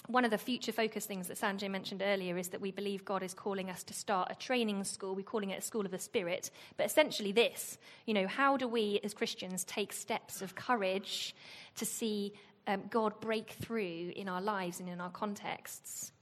one 0.07 0.25
of 0.26 0.31
the 0.31 0.38
future 0.38 0.73
focus 0.73 1.07
things 1.07 1.28
that 1.28 1.38
Sanjay 1.38 1.71
mentioned 1.71 2.02
earlier 2.04 2.37
is 2.37 2.49
that 2.49 2.61
we 2.61 2.71
believe 2.71 3.07
God 3.07 3.23
is 3.23 3.33
calling 3.33 3.71
us 3.71 3.83
to 3.85 3.95
start 3.95 4.31
a 4.31 4.35
training 4.35 4.85
school. 4.85 5.14
We're 5.14 5.23
calling 5.23 5.49
it 5.49 5.61
a 5.61 5.62
school 5.62 5.87
of 5.87 5.90
the 5.90 5.99
Spirit. 5.99 6.50
But 6.76 6.87
essentially, 6.87 7.33
this 7.33 7.78
you 8.04 8.12
know, 8.12 8.26
how 8.26 8.59
do 8.59 8.69
we 8.69 9.00
as 9.02 9.14
Christians 9.14 9.64
take 9.64 9.93
steps 9.93 10.43
of 10.43 10.54
courage 10.54 11.35
to 11.76 11.87
see 11.87 12.35
um, 12.66 12.83
God 12.90 13.19
break 13.21 13.50
through 13.52 14.12
in 14.14 14.28
our 14.28 14.43
lives 14.43 14.78
and 14.78 14.88
in 14.88 15.00
our 15.00 15.11
contexts? 15.11 16.12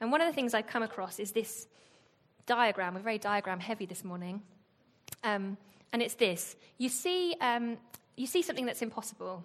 And 0.00 0.10
one 0.10 0.20
of 0.20 0.26
the 0.26 0.32
things 0.32 0.54
I've 0.54 0.66
come 0.66 0.82
across 0.82 1.18
is 1.18 1.32
this 1.32 1.66
diagram. 2.46 2.94
We're 2.94 3.00
very 3.00 3.18
diagram 3.18 3.60
heavy 3.60 3.86
this 3.86 4.04
morning. 4.04 4.42
Um, 5.22 5.56
and 5.92 6.02
it's 6.02 6.14
this 6.14 6.56
you 6.78 6.88
see, 6.88 7.36
um, 7.40 7.78
you 8.16 8.26
see 8.26 8.42
something 8.42 8.66
that's 8.66 8.82
impossible. 8.82 9.44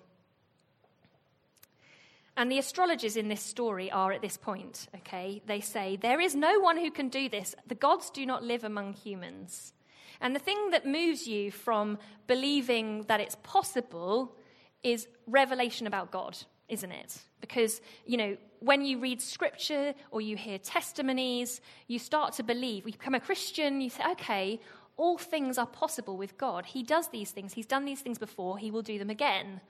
And 2.40 2.50
the 2.50 2.58
astrologers 2.58 3.18
in 3.18 3.28
this 3.28 3.42
story 3.42 3.92
are 3.92 4.14
at 4.14 4.22
this 4.22 4.38
point, 4.38 4.88
okay? 4.96 5.42
They 5.46 5.60
say, 5.60 5.98
There 5.98 6.22
is 6.22 6.36
no 6.36 6.60
one 6.60 6.78
who 6.78 6.90
can 6.90 7.10
do 7.10 7.28
this. 7.28 7.54
The 7.68 7.76
gods 7.76 8.10
do 8.10 8.26
not 8.26 8.44
live 8.44 8.64
among 8.64 8.94
humans. 8.94 9.74
And 10.22 10.34
the 10.34 10.40
thing 10.40 10.72
that 10.72 10.86
moves 10.86 11.28
you 11.28 11.52
from 11.52 11.98
believing 12.28 13.04
that 13.04 13.20
it's 13.20 13.36
possible 13.44 14.36
is 14.84 15.08
revelation 15.28 15.86
about 15.86 16.12
God, 16.12 16.38
isn't 16.70 16.92
it? 16.92 17.18
Because, 17.42 17.82
you 18.06 18.18
know, 18.18 18.38
when 18.60 18.86
you 18.86 19.00
read 19.00 19.22
scripture 19.22 19.94
or 20.12 20.22
you 20.22 20.38
hear 20.38 20.58
testimonies, 20.58 21.62
you 21.88 22.00
start 22.00 22.34
to 22.34 22.44
believe. 22.44 22.86
You 22.86 22.94
become 22.94 23.16
a 23.16 23.20
Christian, 23.20 23.82
you 23.82 23.90
say, 23.90 24.04
okay, 24.12 24.60
all 24.98 25.18
things 25.18 25.58
are 25.58 25.66
possible 25.66 26.18
with 26.18 26.38
God. 26.38 26.66
He 26.66 26.84
does 26.84 27.08
these 27.10 27.32
things, 27.32 27.54
He's 27.54 27.66
done 27.66 27.86
these 27.86 28.02
things 28.02 28.18
before, 28.18 28.58
He 28.58 28.70
will 28.72 28.82
do 28.82 29.00
them 29.00 29.10
again. 29.10 29.62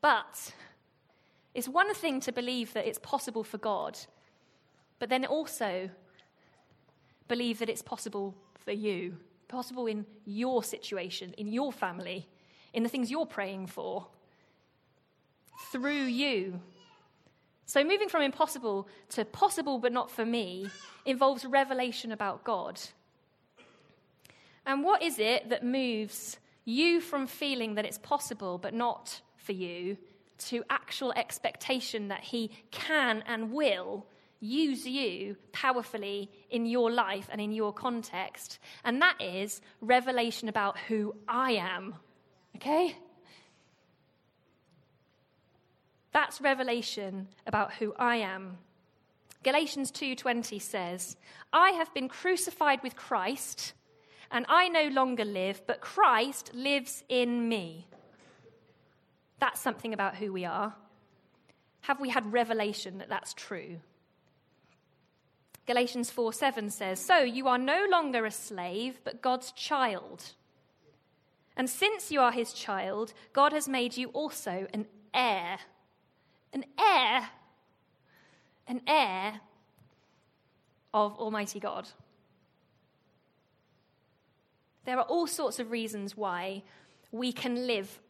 But 0.00 0.54
it's 1.54 1.68
one 1.68 1.92
thing 1.94 2.20
to 2.20 2.32
believe 2.32 2.72
that 2.74 2.86
it's 2.86 3.00
possible 3.00 3.42
for 3.42 3.58
God, 3.58 3.98
but 4.98 5.08
then 5.08 5.24
also 5.24 5.90
believe 7.26 7.58
that 7.58 7.68
it's 7.68 7.82
possible 7.82 8.34
for 8.64 8.72
you, 8.72 9.16
possible 9.48 9.86
in 9.86 10.06
your 10.24 10.62
situation, 10.62 11.34
in 11.36 11.48
your 11.48 11.72
family, 11.72 12.28
in 12.72 12.84
the 12.84 12.88
things 12.88 13.10
you're 13.10 13.26
praying 13.26 13.66
for, 13.66 14.06
through 15.70 16.04
you. 16.04 16.60
So, 17.66 17.84
moving 17.84 18.08
from 18.08 18.22
impossible 18.22 18.88
to 19.10 19.24
possible 19.24 19.78
but 19.78 19.92
not 19.92 20.10
for 20.10 20.24
me 20.24 20.68
involves 21.04 21.44
revelation 21.44 22.12
about 22.12 22.44
God. 22.44 22.80
And 24.64 24.82
what 24.82 25.02
is 25.02 25.18
it 25.18 25.50
that 25.50 25.64
moves 25.64 26.38
you 26.64 27.00
from 27.00 27.26
feeling 27.26 27.74
that 27.74 27.84
it's 27.84 27.98
possible 27.98 28.58
but 28.58 28.74
not 28.74 29.20
for 29.36 29.52
you 29.52 29.96
to 30.38 30.62
actual 30.70 31.12
expectation 31.12 32.08
that 32.08 32.20
He 32.20 32.50
can 32.70 33.22
and 33.26 33.52
will 33.52 34.06
use 34.40 34.86
you 34.86 35.36
powerfully 35.52 36.30
in 36.50 36.64
your 36.64 36.90
life 36.90 37.28
and 37.30 37.40
in 37.40 37.52
your 37.52 37.72
context. 37.72 38.58
And 38.84 39.02
that 39.02 39.20
is 39.20 39.60
revelation 39.80 40.48
about 40.48 40.78
who 40.78 41.14
I 41.26 41.52
am. 41.52 41.96
Okay? 42.56 42.96
That's 46.12 46.40
revelation 46.40 47.28
about 47.46 47.74
who 47.74 47.94
I 47.98 48.16
am. 48.16 48.58
Galatians 49.42 49.90
2:20 49.90 50.58
says, 50.58 51.16
"I 51.52 51.70
have 51.70 51.92
been 51.94 52.08
crucified 52.08 52.82
with 52.82 52.96
Christ, 52.96 53.74
and 54.30 54.44
I 54.48 54.68
no 54.68 54.88
longer 54.88 55.24
live, 55.24 55.66
but 55.66 55.80
Christ 55.80 56.52
lives 56.54 57.04
in 57.08 57.48
me." 57.48 57.86
That's 59.38 59.60
something 59.60 59.94
about 59.94 60.16
who 60.16 60.32
we 60.32 60.44
are. 60.44 60.74
Have 61.82 62.00
we 62.00 62.10
had 62.10 62.32
revelation 62.32 62.98
that 62.98 63.08
that's 63.08 63.32
true? 63.32 63.80
Galatians 65.66 66.10
4 66.10 66.32
7 66.32 66.70
says, 66.70 66.98
So 66.98 67.18
you 67.18 67.46
are 67.46 67.58
no 67.58 67.86
longer 67.90 68.24
a 68.24 68.30
slave, 68.30 69.00
but 69.04 69.20
God's 69.20 69.52
child. 69.52 70.32
And 71.56 71.68
since 71.68 72.10
you 72.10 72.20
are 72.20 72.32
his 72.32 72.52
child, 72.52 73.12
God 73.32 73.52
has 73.52 73.68
made 73.68 73.96
you 73.96 74.08
also 74.08 74.66
an 74.72 74.86
heir. 75.12 75.58
An 76.52 76.64
heir. 76.78 77.28
An 78.66 78.80
heir 78.86 79.40
of 80.92 81.18
Almighty 81.18 81.60
God. 81.60 81.88
There 84.84 84.98
are 84.98 85.04
all 85.04 85.26
sorts 85.26 85.58
of 85.58 85.70
reasons 85.70 86.16
why 86.16 86.62
we 87.12 87.32
can 87.32 87.66
live 87.66 88.00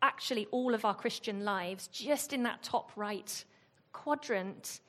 actually 0.00 0.48
all 0.50 0.74
of 0.74 0.84
our 0.84 0.94
Christian 0.94 1.44
lives 1.44 1.86
just 1.88 2.32
in 2.32 2.42
that 2.42 2.62
top 2.62 2.90
right 2.96 3.44
quadrant 3.92 4.80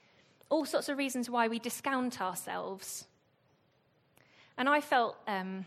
all 0.54 0.66
sorts 0.66 0.88
of 0.88 1.00
reasons 1.00 1.32
why 1.32 1.48
we 1.48 1.58
discount 1.58 2.22
ourselves. 2.22 3.08
And 4.56 4.70
I 4.70 4.82
felt 4.82 5.18
um, 5.28 5.66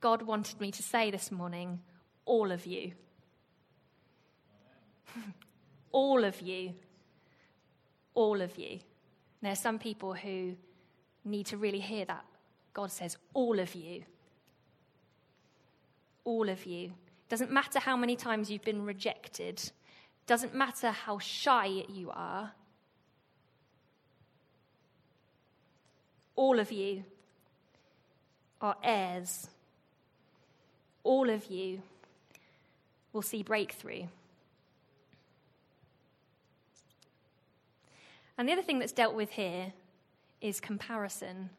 God 0.00 0.22
wanted 0.22 0.60
me 0.60 0.70
to 0.70 0.82
say 0.84 1.10
this 1.10 1.32
morning, 1.32 1.80
all 2.26 2.52
of 2.52 2.64
you. 2.64 2.92
All 5.92 6.24
of 6.24 6.40
you. 6.40 6.74
All 8.14 8.40
of 8.40 8.56
you. 8.58 8.80
There 9.42 9.52
are 9.52 9.56
some 9.56 9.78
people 9.78 10.14
who 10.14 10.54
need 11.24 11.46
to 11.46 11.56
really 11.56 11.80
hear 11.80 12.04
that. 12.04 12.24
God 12.72 12.90
says, 12.90 13.16
all 13.34 13.58
of 13.58 13.74
you. 13.74 14.02
All 16.24 16.48
of 16.48 16.66
you. 16.66 16.92
Doesn't 17.28 17.52
matter 17.52 17.78
how 17.78 17.96
many 17.96 18.16
times 18.16 18.50
you've 18.50 18.64
been 18.64 18.84
rejected, 18.84 19.62
doesn't 20.26 20.54
matter 20.54 20.90
how 20.90 21.18
shy 21.18 21.66
you 21.88 22.10
are. 22.10 22.52
All 26.36 26.58
of 26.58 26.72
you 26.72 27.04
are 28.60 28.76
heirs. 28.82 29.48
All 31.04 31.30
of 31.30 31.46
you 31.46 31.82
will 33.12 33.22
see 33.22 33.42
breakthrough. 33.42 34.04
And 38.40 38.48
the 38.48 38.54
other 38.54 38.62
thing 38.62 38.78
that's 38.78 38.92
dealt 38.92 39.14
with 39.14 39.28
here 39.28 39.70
is 40.40 40.60
comparison. 40.60 41.50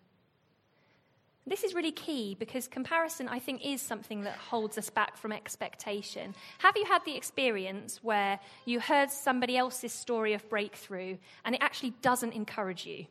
This 1.46 1.64
is 1.64 1.76
really 1.76 1.92
key 1.92 2.36
because 2.40 2.68
comparison, 2.68 3.28
I 3.28 3.38
think, 3.38 3.64
is 3.64 3.84
something 3.84 4.22
that 4.22 4.34
holds 4.34 4.80
us 4.80 4.90
back 4.90 5.16
from 5.16 5.32
expectation. 5.32 6.34
Have 6.58 6.76
you 6.76 6.86
had 6.86 7.06
the 7.06 7.16
experience 7.16 8.00
where 8.02 8.40
you 8.66 8.80
heard 8.80 9.12
somebody 9.12 9.58
else's 9.58 9.94
story 9.94 10.34
of 10.34 10.50
breakthrough 10.50 11.18
and 11.46 11.54
it 11.54 11.62
actually 11.62 11.94
doesn't 12.02 12.34
encourage 12.34 12.88
you? 12.88 13.06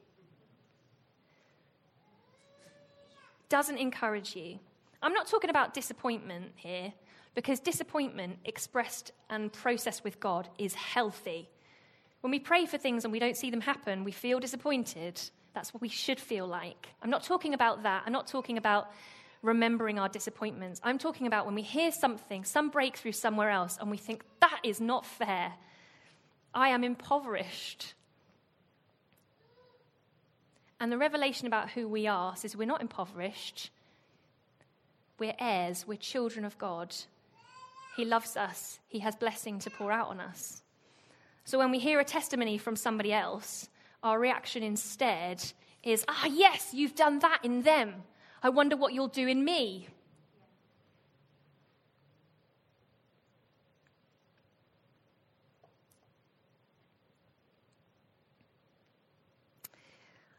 doesn't 3.48 3.78
encourage 3.78 4.35
you. 4.35 4.59
I'm 5.00 5.12
not 5.12 5.28
talking 5.28 5.50
about 5.50 5.74
disappointment 5.74 6.52
here, 6.56 6.92
because 7.37 7.61
disappointment 7.61 8.38
expressed 8.44 9.12
and 9.28 9.52
processed 9.52 10.02
with 10.02 10.18
God 10.18 10.48
is 10.59 10.74
healthy. 10.74 11.48
When 12.20 12.30
we 12.30 12.38
pray 12.38 12.66
for 12.66 12.78
things 12.78 13.04
and 13.04 13.12
we 13.12 13.18
don't 13.18 13.37
see 13.37 13.50
them 13.50 13.62
happen, 13.62 14.04
we 14.04 14.12
feel 14.12 14.40
disappointed. 14.40 15.20
That's 15.54 15.72
what 15.72 15.80
we 15.80 15.88
should 15.88 16.20
feel 16.20 16.46
like. 16.46 16.88
I'm 17.02 17.11
not 17.11 17.22
talking 17.22 17.54
about 17.54 17.83
that. 17.83 18.02
I'm 18.06 18.12
not 18.12 18.26
talking 18.26 18.59
about 18.59 18.90
remembering 19.42 19.98
our 19.98 20.09
disappointments. 20.09 20.80
I'm 20.85 20.98
talking 20.98 21.26
about 21.26 21.46
when 21.46 21.54
we 21.54 21.62
hear 21.62 21.90
something, 21.90 22.44
some 22.44 22.68
breakthrough 22.68 23.12
somewhere 23.12 23.50
else, 23.50 23.78
and 23.80 23.90
we 23.90 23.96
think, 23.96 24.22
that 24.40 24.61
is 24.62 24.80
not 24.80 25.06
fair. 25.06 25.54
I 26.54 26.68
am 26.68 26.85
impoverished. 26.85 27.94
And 30.78 30.90
the 30.90 30.98
revelation 30.98 31.46
about 31.46 31.70
who 31.70 31.88
we 31.88 32.06
are 32.06 32.37
says 32.37 32.56
we're 32.56 32.66
not 32.66 32.80
impoverished, 32.80 33.70
we're 35.18 35.35
heirs, 35.38 35.87
we're 35.87 35.98
children 35.98 36.44
of 36.44 36.56
God. 36.59 36.94
He 37.96 38.04
loves 38.04 38.37
us, 38.37 38.78
He 38.88 39.00
has 39.00 39.16
blessing 39.16 39.59
to 39.61 39.70
pour 39.70 39.92
out 39.92 40.09
on 40.09 40.20
us. 40.20 40.62
So 41.44 41.59
when 41.59 41.70
we 41.70 41.79
hear 41.79 41.98
a 42.00 42.05
testimony 42.05 42.59
from 42.59 42.76
somebody 42.76 43.12
else, 43.12 43.68
our 44.03 44.18
reaction 44.18 44.62
instead 44.62 45.42
is, 45.83 46.05
ah, 46.09 46.26
yes, 46.26 46.72
you've 46.72 46.94
done 46.94 47.18
that 47.20 47.40
in 47.42 47.62
them. 47.62 47.94
I 48.42 48.50
wonder 48.50 48.76
what 48.76 48.92
you'll 48.92 49.09
do 49.09 49.26
in 49.26 49.44
me. 49.44 49.88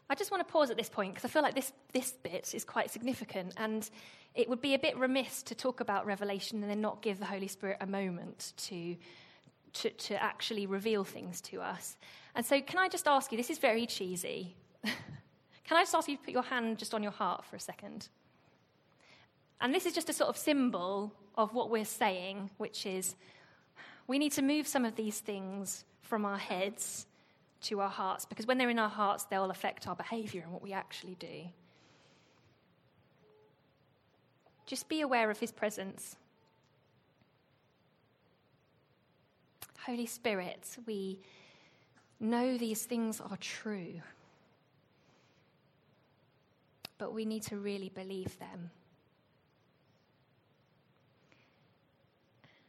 I 0.10 0.14
just 0.14 0.30
want 0.30 0.46
to 0.46 0.52
pause 0.52 0.70
at 0.70 0.76
this 0.76 0.90
point 0.90 1.14
because 1.14 1.24
I 1.24 1.32
feel 1.32 1.42
like 1.42 1.56
this, 1.56 1.72
this 1.94 2.12
bit 2.12 2.54
is 2.54 2.66
quite 2.66 2.92
significant, 2.92 3.54
and 3.56 3.90
it 4.36 4.50
would 4.50 4.62
be 4.62 4.74
a 4.74 4.80
bit 4.80 4.98
remiss 4.98 5.42
to 5.44 5.56
talk 5.56 5.80
about 5.80 6.06
Revelation 6.06 6.62
and 6.62 6.70
then 6.70 6.82
not 6.82 7.02
give 7.02 7.18
the 7.18 7.26
Holy 7.26 7.48
Spirit 7.48 7.78
a 7.80 7.88
moment 7.88 8.52
to, 8.58 8.98
to, 9.74 9.90
to 9.90 10.22
actually 10.22 10.66
reveal 10.66 11.04
things 11.04 11.42
to 11.42 11.62
us. 11.62 11.98
And 12.36 12.46
so, 12.46 12.62
can 12.62 12.80
I 12.80 12.88
just 12.88 13.08
ask 13.08 13.32
you 13.32 13.38
this 13.38 13.50
is 13.50 13.58
very 13.58 13.86
cheesy. 13.86 14.56
can 14.84 15.78
I 15.78 15.82
just 15.82 15.96
ask 15.96 16.08
you 16.08 16.18
to 16.18 16.24
put 16.24 16.34
your 16.34 16.44
hand 16.44 16.78
just 16.78 16.94
on 16.94 17.04
your 17.04 17.12
heart 17.12 17.46
for 17.46 17.56
a 17.56 17.60
second? 17.60 18.10
And 19.60 19.74
this 19.74 19.86
is 19.86 19.94
just 19.94 20.10
a 20.10 20.14
sort 20.14 20.30
of 20.30 20.38
symbol 20.38 21.14
of 21.36 21.54
what 21.54 21.70
we're 21.70 21.86
saying, 21.86 22.50
which 22.58 22.86
is 22.86 23.16
we 24.08 24.18
need 24.18 24.32
to 24.34 24.42
move 24.42 24.68
some 24.68 24.86
of 24.86 24.96
these 24.96 25.20
things 25.20 25.86
from 26.02 26.26
our 26.26 26.38
heads 26.38 27.06
to 27.62 27.80
our 27.80 27.90
hearts 27.90 28.26
because 28.26 28.48
when 28.48 28.58
they're 28.58 28.70
in 28.70 28.80
our 28.80 28.90
hearts, 28.90 29.26
they'll 29.26 29.52
affect 29.52 29.88
our 29.88 29.96
behavior 29.96 30.42
and 30.42 30.52
what 30.52 30.64
we 30.64 30.74
actually 30.74 31.16
do. 31.16 31.44
Just 34.66 34.90
be 34.90 35.02
aware 35.02 35.30
of 35.30 35.40
his 35.40 35.52
presence. 35.52 36.16
Holy 39.86 40.06
Spirit, 40.06 40.67
we, 40.86 41.20
know 42.22 42.58
these 42.58 42.86
things 42.86 43.20
are 43.20 43.38
true, 43.38 43.96
but 46.98 47.13
we 47.13 47.26
need 47.26 47.41
to 47.41 47.58
really 47.58 47.89
believe 47.89 48.38
them. 48.38 48.70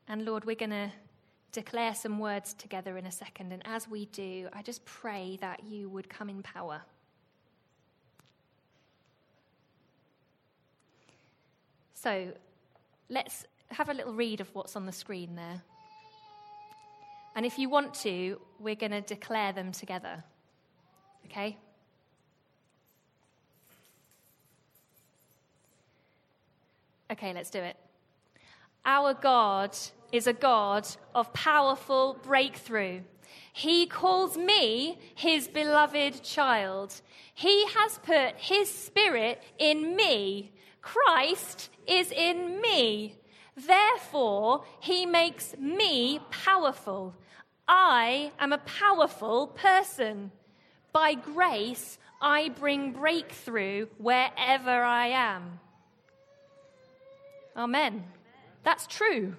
And 0.09 0.25
Lord, 0.25 0.45
we're 0.45 0.57
going 0.57 0.71
to 0.71 0.91
declare 1.53 1.95
some 1.95 2.19
words 2.19 2.55
together 2.55 2.97
in 2.97 3.07
a 3.07 3.13
second. 3.13 3.53
And 3.53 3.63
as 3.67 3.87
we 3.87 4.07
do, 4.07 4.49
I 4.53 4.63
just 4.63 4.85
pray 4.87 5.39
that 5.43 5.63
you 5.65 5.91
would 5.91 6.09
come 6.09 6.31
in 6.31 6.43
power. 6.43 6.83
So 11.95 12.33
let's 13.11 13.45
have 13.71 13.91
a 13.91 13.95
little 13.95 14.15
read 14.15 14.41
of 14.41 14.53
what's 14.55 14.77
on 14.77 14.87
the 14.87 14.93
screen 14.93 15.37
there. 15.37 15.63
And 17.35 17.47
if 17.47 17.59
you 17.59 17.69
want 17.69 17.95
to, 17.95 18.41
we're 18.59 18.75
going 18.75 18.93
to 18.93 19.01
declare 19.01 19.53
them 19.53 19.73
together. 19.73 20.23
Okay? 21.27 21.57
Okay, 27.11 27.33
let's 27.33 27.51
do 27.51 27.59
it. 27.59 27.77
Our 28.85 29.15
God 29.15 29.77
is 30.13 30.27
a 30.27 30.33
God 30.33 30.87
of 31.15 31.33
powerful 31.33 32.19
breakthrough. 32.23 33.01
He 33.53 33.87
calls 33.87 34.37
me 34.37 34.99
his 35.15 35.47
beloved 35.47 36.23
child. 36.23 37.01
He 37.35 37.67
has 37.67 37.99
put 37.99 38.37
his 38.37 38.71
spirit 38.71 39.43
in 39.59 39.95
me. 39.95 40.53
Christ 40.81 41.71
is 41.87 42.11
in 42.11 42.61
me. 42.61 43.17
Therefore, 43.57 44.65
he 44.81 45.05
makes 45.05 45.55
me 45.59 46.21
powerful. 46.31 47.15
I 47.69 48.33
am 48.39 48.53
a 48.53 48.59
powerful 48.59 49.49
person. 49.49 50.33
By 50.93 51.15
grace, 51.15 51.99
I 52.21 52.49
bring 52.51 52.93
breakthrough 52.93 53.87
wherever 53.99 54.71
I 54.71 55.09
am. 55.09 55.61
Amen. 57.57 58.05
That's 58.63 58.87
true. 58.87 59.37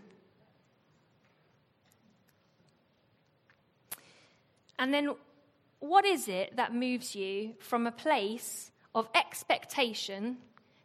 And 4.78 4.94
then, 4.94 5.16
what 5.80 6.06
is 6.06 6.28
it 6.28 6.56
that 6.56 6.74
moves 6.74 7.16
you 7.16 7.54
from 7.60 7.88
a 7.88 7.92
place 7.92 8.72
of 8.94 9.08
expectation 9.16 10.38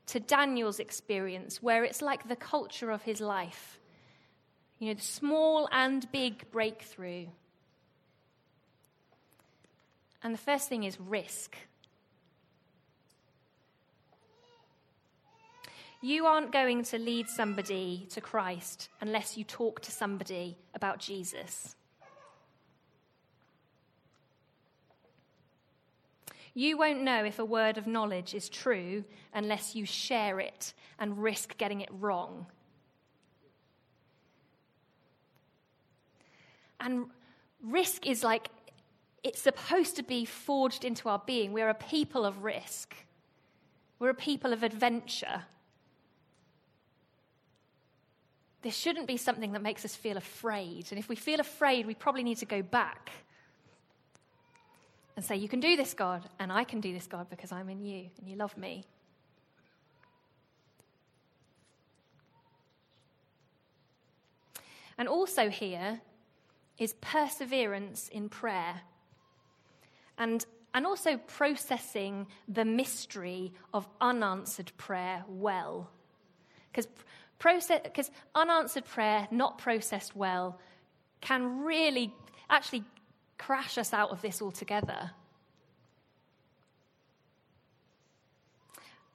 to 0.09 0.21
Daniel's 0.21 0.81
experience, 0.81 1.63
where 1.63 1.85
it's 1.85 2.03
like 2.03 2.29
the 2.29 2.37
culture 2.37 2.91
of 2.91 3.03
his 3.03 3.21
life? 3.21 3.79
You 4.79 4.89
know, 4.89 4.95
the 4.95 5.03
small 5.03 5.69
and 5.73 6.11
big 6.13 6.51
breakthrough. 6.51 7.27
And 10.23 10.35
the 10.35 10.39
first 10.39 10.69
thing 10.69 10.85
is 10.85 10.99
risk. 11.01 11.57
You 16.01 16.27
aren't 16.27 16.53
going 16.53 16.85
to 16.85 16.99
lead 16.99 17.29
somebody 17.29 18.07
to 18.11 18.21
Christ 18.21 18.89
unless 19.01 19.37
you 19.37 19.45
talk 19.45 19.81
to 19.81 19.91
somebody 19.91 20.57
about 20.75 21.01
Jesus. 21.01 21.75
You 26.59 26.77
won't 26.77 27.03
know 27.03 27.25
if 27.25 27.39
a 27.39 27.45
word 27.45 27.79
of 27.79 27.87
knowledge 27.87 28.35
is 28.35 28.49
true 28.49 29.05
unless 29.33 29.77
you 29.77 29.87
share 29.87 30.41
it 30.41 30.75
and 30.99 31.23
risk 31.23 31.57
getting 31.57 31.83
it 31.83 31.89
wrong. 31.93 32.47
And 36.81 37.11
risk 37.63 38.09
is 38.09 38.25
like, 38.25 38.49
it's 39.23 39.41
supposed 39.41 39.95
to 39.95 40.03
be 40.03 40.25
forged 40.25 40.85
into 40.85 41.09
our 41.09 41.23
being. 41.25 41.53
We're 41.53 41.69
a 41.69 41.75
people 41.75 42.25
of 42.25 42.43
risk, 42.43 42.93
we're 44.01 44.11
a 44.11 44.15
people 44.15 44.53
of 44.53 44.65
adventure. 44.65 45.45
This 48.63 48.77
shouldn't 48.77 49.07
be 49.07 49.17
something 49.17 49.53
that 49.53 49.63
makes 49.63 49.85
us 49.85 49.95
feel 49.95 50.17
afraid. 50.17 50.89
And 50.91 50.99
if 50.99 51.09
we 51.09 51.15
feel 51.15 51.39
afraid, 51.39 51.87
we 51.87 51.95
probably 51.95 52.25
need 52.25 52.39
to 52.39 52.47
go 52.47 52.63
back 52.63 53.13
and 55.19 55.25
say, 55.25 55.35
You 55.35 55.49
can 55.49 55.59
do 55.59 55.75
this, 55.75 55.95
God, 55.95 56.23
and 56.39 56.53
I 56.53 56.63
can 56.63 56.81
do 56.81 56.93
this, 56.93 57.09
God, 57.09 57.29
because 57.29 57.51
I'm 57.51 57.69
in 57.69 57.83
you 57.83 58.09
and 58.21 58.29
you 58.29 58.37
love 58.37 58.57
me. 58.57 58.85
And 64.97 65.09
also, 65.09 65.51
here 65.51 66.01
is 66.79 66.93
perseverance 67.01 68.09
in 68.11 68.29
prayer 68.29 68.83
and, 70.19 70.47
and 70.73 70.87
also 70.87 71.17
processing 71.17 72.29
the 72.47 72.65
mystery 72.65 73.53
of 73.75 73.89
unanswered 74.01 74.71
prayer 74.77 75.25
well. 75.27 75.91
Because 76.71 76.87
Process, 77.41 77.81
because 77.83 78.13
unanswered 78.37 78.85
prayer, 78.85 79.27
not 79.33 79.59
processed 79.59 80.15
well, 80.15 80.61
can 81.21 81.65
really 81.65 82.13
actually 82.51 82.85
crash 83.39 83.79
us 83.79 83.93
out 83.93 84.11
of 84.11 84.21
this 84.23 84.43
altogether. 84.43 85.13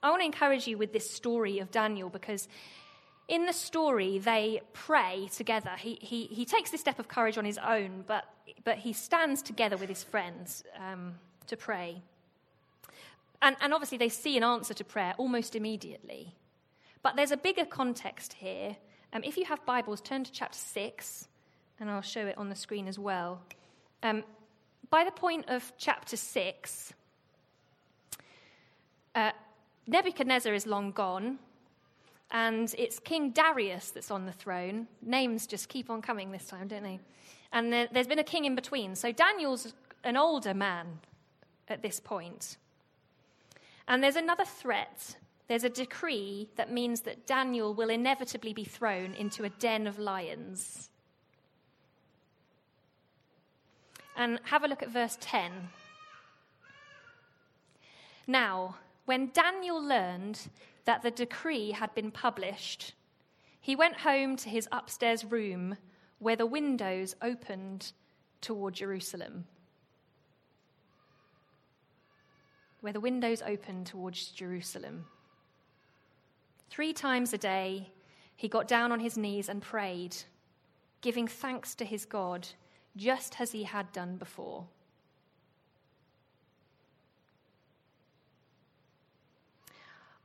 I 0.02 0.10
want 0.10 0.22
to 0.22 0.26
encourage 0.26 0.68
you 0.68 0.78
with 0.78 0.92
this 0.92 1.10
story 1.10 1.60
of 1.60 1.72
Daniel 1.72 2.10
because 2.10 2.48
in 3.28 3.46
the 3.46 3.54
story 3.54 4.20
they 4.20 4.62
pray 4.74 5.30
together. 5.34 5.72
He, 5.78 5.98
he, 6.02 6.26
he 6.26 6.46
takes 6.46 6.72
this 6.72 6.82
step 6.82 7.00
of 7.00 7.08
courage 7.08 7.38
on 7.38 7.46
his 7.46 7.58
own, 7.58 8.04
but, 8.06 8.26
but 8.64 8.78
he 8.78 8.94
stands 8.94 9.42
together 9.42 9.78
with 9.78 9.90
his 9.90 10.04
friends 10.04 10.64
um, 10.78 11.16
to 11.48 11.56
pray. 11.56 12.02
And, 13.42 13.56
and 13.62 13.74
obviously, 13.74 13.98
they 13.98 14.10
see 14.10 14.38
an 14.38 14.44
answer 14.44 14.74
to 14.74 14.84
prayer 14.84 15.14
almost 15.18 15.56
immediately. 15.56 16.34
But 17.02 17.16
there's 17.16 17.32
a 17.32 17.38
bigger 17.38 17.66
context 17.66 18.34
here. 18.34 18.78
Um, 19.12 19.24
if 19.24 19.38
you 19.38 19.46
have 19.46 19.66
Bibles, 19.66 20.02
turn 20.02 20.24
to 20.24 20.32
chapter 20.32 20.58
6, 20.58 21.28
and 21.80 21.90
I'll 21.90 22.02
show 22.02 22.26
it 22.26 22.38
on 22.38 22.50
the 22.50 22.56
screen 22.56 22.88
as 22.88 22.98
well. 22.98 23.42
Um, 24.04 24.24
by 24.90 25.06
the 25.06 25.12
point 25.12 25.46
of 25.48 25.72
chapter 25.78 26.18
6, 26.18 26.94
uh, 29.16 29.32
Nebuchadnezzar 29.88 30.54
is 30.54 30.68
long 30.68 30.92
gone, 30.92 31.40
and 32.30 32.74
it's 32.78 33.00
King 33.00 33.32
Darius 33.32 33.92
that's 33.92 34.12
on 34.12 34.26
the 34.26 34.32
throne. 34.32 34.88
Names 35.02 35.48
just 35.48 35.70
keep 35.70 35.90
on 35.90 36.02
coming 36.02 36.32
this 36.32 36.46
time, 36.46 36.68
don't 36.68 36.84
they? 36.84 37.00
And 37.54 37.72
there, 37.72 37.88
there's 37.92 38.08
been 38.08 38.20
a 38.20 38.24
king 38.24 38.46
in 38.46 38.56
between. 38.56 38.96
So 38.96 39.12
Daniel's 39.12 39.74
an 40.04 40.18
older 40.18 40.54
man 40.54 41.00
at 41.70 41.82
this 41.82 42.00
point. 42.00 42.58
And 43.88 44.04
there's 44.04 44.16
another 44.16 44.46
threat 44.46 45.16
there's 45.48 45.64
a 45.64 45.70
decree 45.70 46.50
that 46.56 46.72
means 46.72 47.02
that 47.02 47.28
Daniel 47.28 47.74
will 47.74 47.90
inevitably 47.90 48.54
be 48.54 48.64
thrown 48.64 49.14
into 49.14 49.44
a 49.44 49.50
den 49.50 49.88
of 49.88 50.00
lions. 50.00 50.90
And 54.16 54.40
have 54.44 54.64
a 54.64 54.68
look 54.68 54.84
at 54.84 54.90
verse 54.90 55.18
10. 55.20 55.52
Now, 58.28 58.76
when 59.06 59.32
Daniel 59.34 59.82
learned 59.82 60.40
that 60.86 61.02
the 61.02 61.12
decree 61.12 61.72
had 61.72 61.94
been 61.96 62.12
published, 62.12 62.94
he 63.60 63.76
went 63.76 64.02
home 64.02 64.36
to 64.38 64.50
his 64.50 64.68
upstairs 64.72 65.26
room 65.26 65.78
where 66.20 66.36
the 66.36 66.46
windows 66.46 67.16
opened 67.22 67.92
toward 68.42 68.74
Jerusalem. 68.74 69.46
Where 72.82 72.94
the 72.94 73.00
windows 73.00 73.42
opened 73.46 73.88
towards 73.88 74.28
Jerusalem. 74.28 75.06
Three 76.70 76.94
times 76.94 77.34
a 77.34 77.38
day, 77.38 77.92
he 78.36 78.48
got 78.48 78.68
down 78.68 78.92
on 78.92 79.00
his 79.00 79.18
knees 79.18 79.48
and 79.48 79.62
prayed, 79.62 80.16
giving 81.02 81.28
thanks 81.28 81.76
to 81.76 81.86
his 81.86 82.06
God, 82.06 82.48
just 82.96 83.40
as 83.40 83.52
he 83.52 83.64
had 83.64 83.92
done 83.92 84.18
before. 84.18 84.66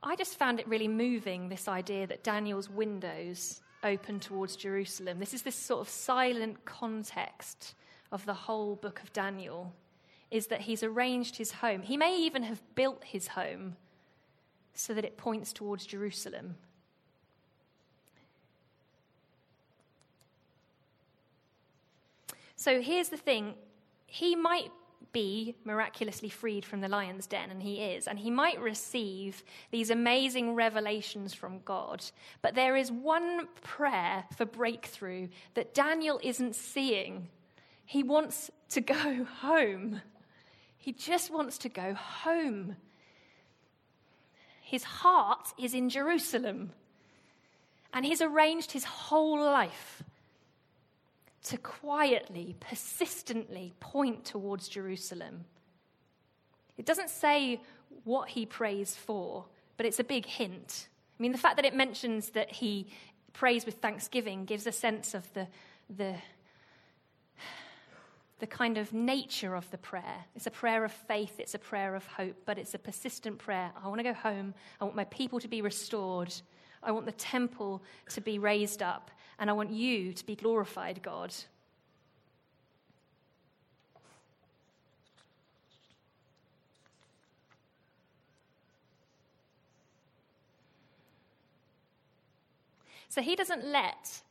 I 0.01 0.15
just 0.15 0.37
found 0.37 0.59
it 0.59 0.67
really 0.67 0.87
moving, 0.87 1.49
this 1.49 1.67
idea 1.67 2.07
that 2.07 2.23
Daniel's 2.23 2.69
windows 2.69 3.61
open 3.83 4.19
towards 4.19 4.55
Jerusalem. 4.55 5.19
This 5.19 5.33
is 5.33 5.41
this 5.41 5.55
sort 5.55 5.81
of 5.81 5.89
silent 5.89 6.63
context 6.63 7.75
of 8.11 8.25
the 8.25 8.33
whole 8.33 8.75
book 8.75 9.01
of 9.03 9.11
Daniel, 9.13 9.73
is 10.31 10.47
that 10.47 10.61
he's 10.61 10.83
arranged 10.83 11.35
his 11.35 11.51
home. 11.51 11.81
He 11.81 11.97
may 11.97 12.17
even 12.17 12.43
have 12.43 12.61
built 12.75 13.03
his 13.03 13.29
home 13.29 13.75
so 14.73 14.93
that 14.93 15.05
it 15.05 15.17
points 15.17 15.51
towards 15.51 15.85
Jerusalem. 15.85 16.55
So 22.59 22.81
here's 22.81 23.07
the 23.07 23.15
thing 23.15 23.53
he 24.05 24.35
might 24.35 24.69
be 25.13 25.55
miraculously 25.63 26.27
freed 26.27 26.65
from 26.65 26.81
the 26.81 26.89
lion's 26.89 27.25
den, 27.25 27.51
and 27.51 27.63
he 27.63 27.81
is, 27.81 28.05
and 28.05 28.19
he 28.19 28.29
might 28.29 28.59
receive 28.59 29.45
these 29.71 29.89
amazing 29.89 30.55
revelations 30.55 31.33
from 31.33 31.61
God. 31.63 32.03
But 32.41 32.55
there 32.55 32.75
is 32.75 32.91
one 32.91 33.47
prayer 33.61 34.25
for 34.35 34.45
breakthrough 34.45 35.29
that 35.53 35.73
Daniel 35.73 36.19
isn't 36.21 36.53
seeing. 36.53 37.29
He 37.85 38.03
wants 38.03 38.51
to 38.71 38.81
go 38.81 39.23
home. 39.39 40.01
He 40.77 40.91
just 40.91 41.31
wants 41.31 41.59
to 41.59 41.69
go 41.69 41.93
home. 41.93 42.75
His 44.63 44.83
heart 44.83 45.53
is 45.57 45.73
in 45.73 45.89
Jerusalem. 45.89 46.73
And 47.93 48.05
he's 48.05 48.21
arranged 48.21 48.73
his 48.73 48.83
whole 48.83 49.39
life 49.39 50.03
to 51.43 51.57
quietly, 51.57 52.55
persistently 52.59 53.73
point 53.79 54.25
towards 54.25 54.67
Jerusalem. 54.67 55.45
It 56.77 56.85
doesn't 56.85 57.09
say 57.09 57.61
what 58.03 58.29
he 58.29 58.45
prays 58.45 58.95
for, 58.95 59.45
but 59.77 59.85
it's 59.85 59.99
a 59.99 60.03
big 60.03 60.25
hint. 60.25 60.87
I 61.17 61.21
mean, 61.21 61.31
the 61.31 61.37
fact 61.37 61.55
that 61.57 61.65
it 61.65 61.75
mentions 61.75 62.31
that 62.31 62.51
he 62.51 62.87
prays 63.33 63.65
with 63.65 63.75
thanksgiving 63.75 64.45
gives 64.45 64.67
a 64.67 64.71
sense 64.71 65.13
of 65.13 65.31
the, 65.33 65.47
the, 65.95 66.15
the 68.39 68.47
kind 68.47 68.77
of 68.77 68.93
nature 68.93 69.55
of 69.55 69.69
the 69.71 69.77
prayer. 69.77 70.25
It's 70.35 70.47
a 70.47 70.51
prayer 70.51 70.83
of 70.85 70.91
faith, 70.91 71.39
it's 71.39 71.55
a 71.55 71.59
prayer 71.59 71.95
of 71.95 72.05
hope, 72.05 72.35
but 72.45 72.57
it's 72.57 72.73
a 72.73 72.79
persistent 72.79 73.37
prayer. 73.37 73.71
I 73.81 73.87
want 73.87 73.99
to 73.99 74.03
go 74.03 74.13
home. 74.13 74.53
I 74.79 74.85
want 74.85 74.95
my 74.95 75.05
people 75.05 75.39
to 75.39 75.47
be 75.47 75.61
restored. 75.61 76.33
I 76.81 76.91
want 76.91 77.05
the 77.05 77.11
temple 77.11 77.83
to 78.09 78.21
be 78.21 78.39
raised 78.39 78.81
up. 78.81 79.11
And 79.39 79.49
I 79.49 79.53
want 79.53 79.71
you 79.71 80.11
to 80.11 80.25
be 80.25 80.35
glorified, 80.35 81.01
God. 81.01 81.33
So 93.07 93.21
he 93.21 93.35
doesn't 93.35 93.65
let 93.65 94.21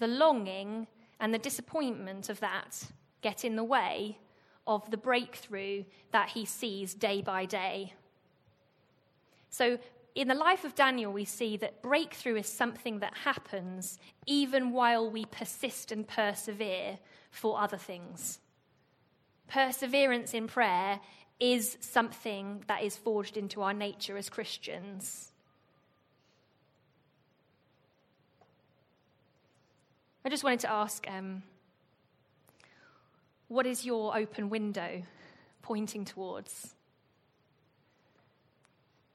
the 0.00 0.08
longing 0.08 0.86
and 1.20 1.32
the 1.32 1.38
disappointment 1.38 2.28
of 2.28 2.40
that 2.40 2.84
get 3.22 3.44
in 3.44 3.56
the 3.56 3.64
way 3.64 4.18
of 4.66 4.90
the 4.90 4.96
breakthrough 4.96 5.84
that 6.10 6.30
he 6.30 6.44
sees 6.44 6.94
day 6.94 7.22
by 7.22 7.44
day. 7.44 7.94
So, 9.50 9.78
in 10.14 10.28
the 10.28 10.34
life 10.34 10.64
of 10.64 10.76
Daniel, 10.76 11.12
we 11.12 11.24
see 11.24 11.56
that 11.56 11.82
breakthrough 11.82 12.36
is 12.36 12.46
something 12.46 13.00
that 13.00 13.14
happens 13.24 13.98
even 14.26 14.70
while 14.70 15.10
we 15.10 15.24
persist 15.24 15.90
and 15.90 16.06
persevere 16.06 16.98
for 17.30 17.60
other 17.60 17.76
things. 17.76 18.38
Perseverance 19.48 20.32
in 20.32 20.46
prayer 20.46 21.00
is 21.40 21.76
something 21.80 22.62
that 22.68 22.84
is 22.84 22.96
forged 22.96 23.36
into 23.36 23.60
our 23.60 23.74
nature 23.74 24.16
as 24.16 24.28
Christians. 24.28 25.32
I 30.24 30.28
just 30.28 30.44
wanted 30.44 30.60
to 30.60 30.70
ask 30.70 31.04
um, 31.10 31.42
what 33.48 33.66
is 33.66 33.84
your 33.84 34.16
open 34.16 34.48
window 34.48 35.02
pointing 35.60 36.04
towards? 36.04 36.74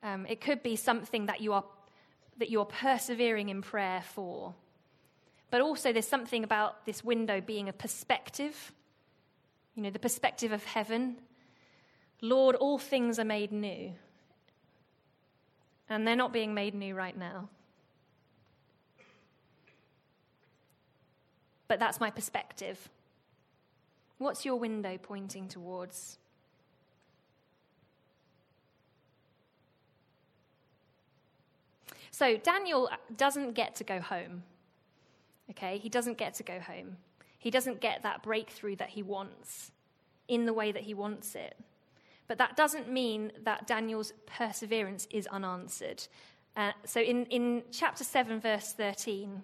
Um, 0.02 0.26
it 0.28 0.42
could 0.42 0.64
be 0.64 0.76
something 0.76 1.26
that 1.28 1.42
you 1.42 1.54
are 1.54 1.64
that 2.38 2.50
you 2.50 2.62
are 2.62 2.66
persevering 2.66 3.50
in 3.50 3.62
prayer 3.62 4.02
for. 4.14 4.56
But 5.52 5.62
also, 5.62 5.92
there's 5.92 6.08
something 6.08 6.44
about 6.44 6.86
this 6.86 7.04
window 7.04 7.42
being 7.42 7.68
a 7.68 7.74
perspective. 7.74 8.72
You 9.76 9.84
know, 9.84 9.90
the 9.90 10.00
perspective 10.00 10.52
of 10.52 10.64
heaven. 10.64 11.18
Lord, 12.22 12.56
all 12.56 12.78
things 12.78 13.20
are 13.20 13.26
made 13.26 13.52
new. 13.52 13.92
And 15.90 16.08
they're 16.08 16.16
not 16.16 16.32
being 16.32 16.54
made 16.54 16.76
new 16.76 16.96
right 16.96 17.18
now. 17.18 17.50
but 21.70 21.80
that's 21.80 22.02
my 22.02 22.10
perspective. 22.10 22.90
What's 24.18 24.44
your 24.44 24.58
window 24.58 24.98
pointing 25.02 25.48
towards? 25.48 26.18
So 32.20 32.36
Daniel 32.36 32.90
doesn't 33.16 33.54
get 33.54 33.76
to 33.76 33.86
go 33.86 34.02
home. 34.02 34.44
Okay? 35.52 35.78
He 35.78 35.88
doesn't 35.88 36.18
get 36.18 36.34
to 36.34 36.44
go 36.44 36.60
home. 36.60 36.98
He 37.38 37.50
doesn't 37.50 37.80
get 37.80 38.04
that 38.04 38.24
breakthrough 38.24 38.76
that 38.76 38.90
he 38.90 39.02
wants 39.02 39.72
in 40.28 40.46
the 40.46 40.52
way 40.52 40.74
that 40.74 40.84
he 40.84 40.94
wants 40.94 41.34
it. 41.34 41.56
But 42.28 42.38
that 42.40 42.58
doesn't 42.58 42.92
mean 42.92 43.32
that 43.46 43.68
Daniel's 43.68 44.12
perseverance 44.26 45.08
is 45.10 45.28
unanswered. 45.28 46.06
Uh, 46.58 46.74
so 46.84 47.00
in, 47.00 47.26
in 47.28 47.64
chapter 47.72 48.04
7, 48.04 48.42
verse 48.42 48.74
13, 48.74 49.42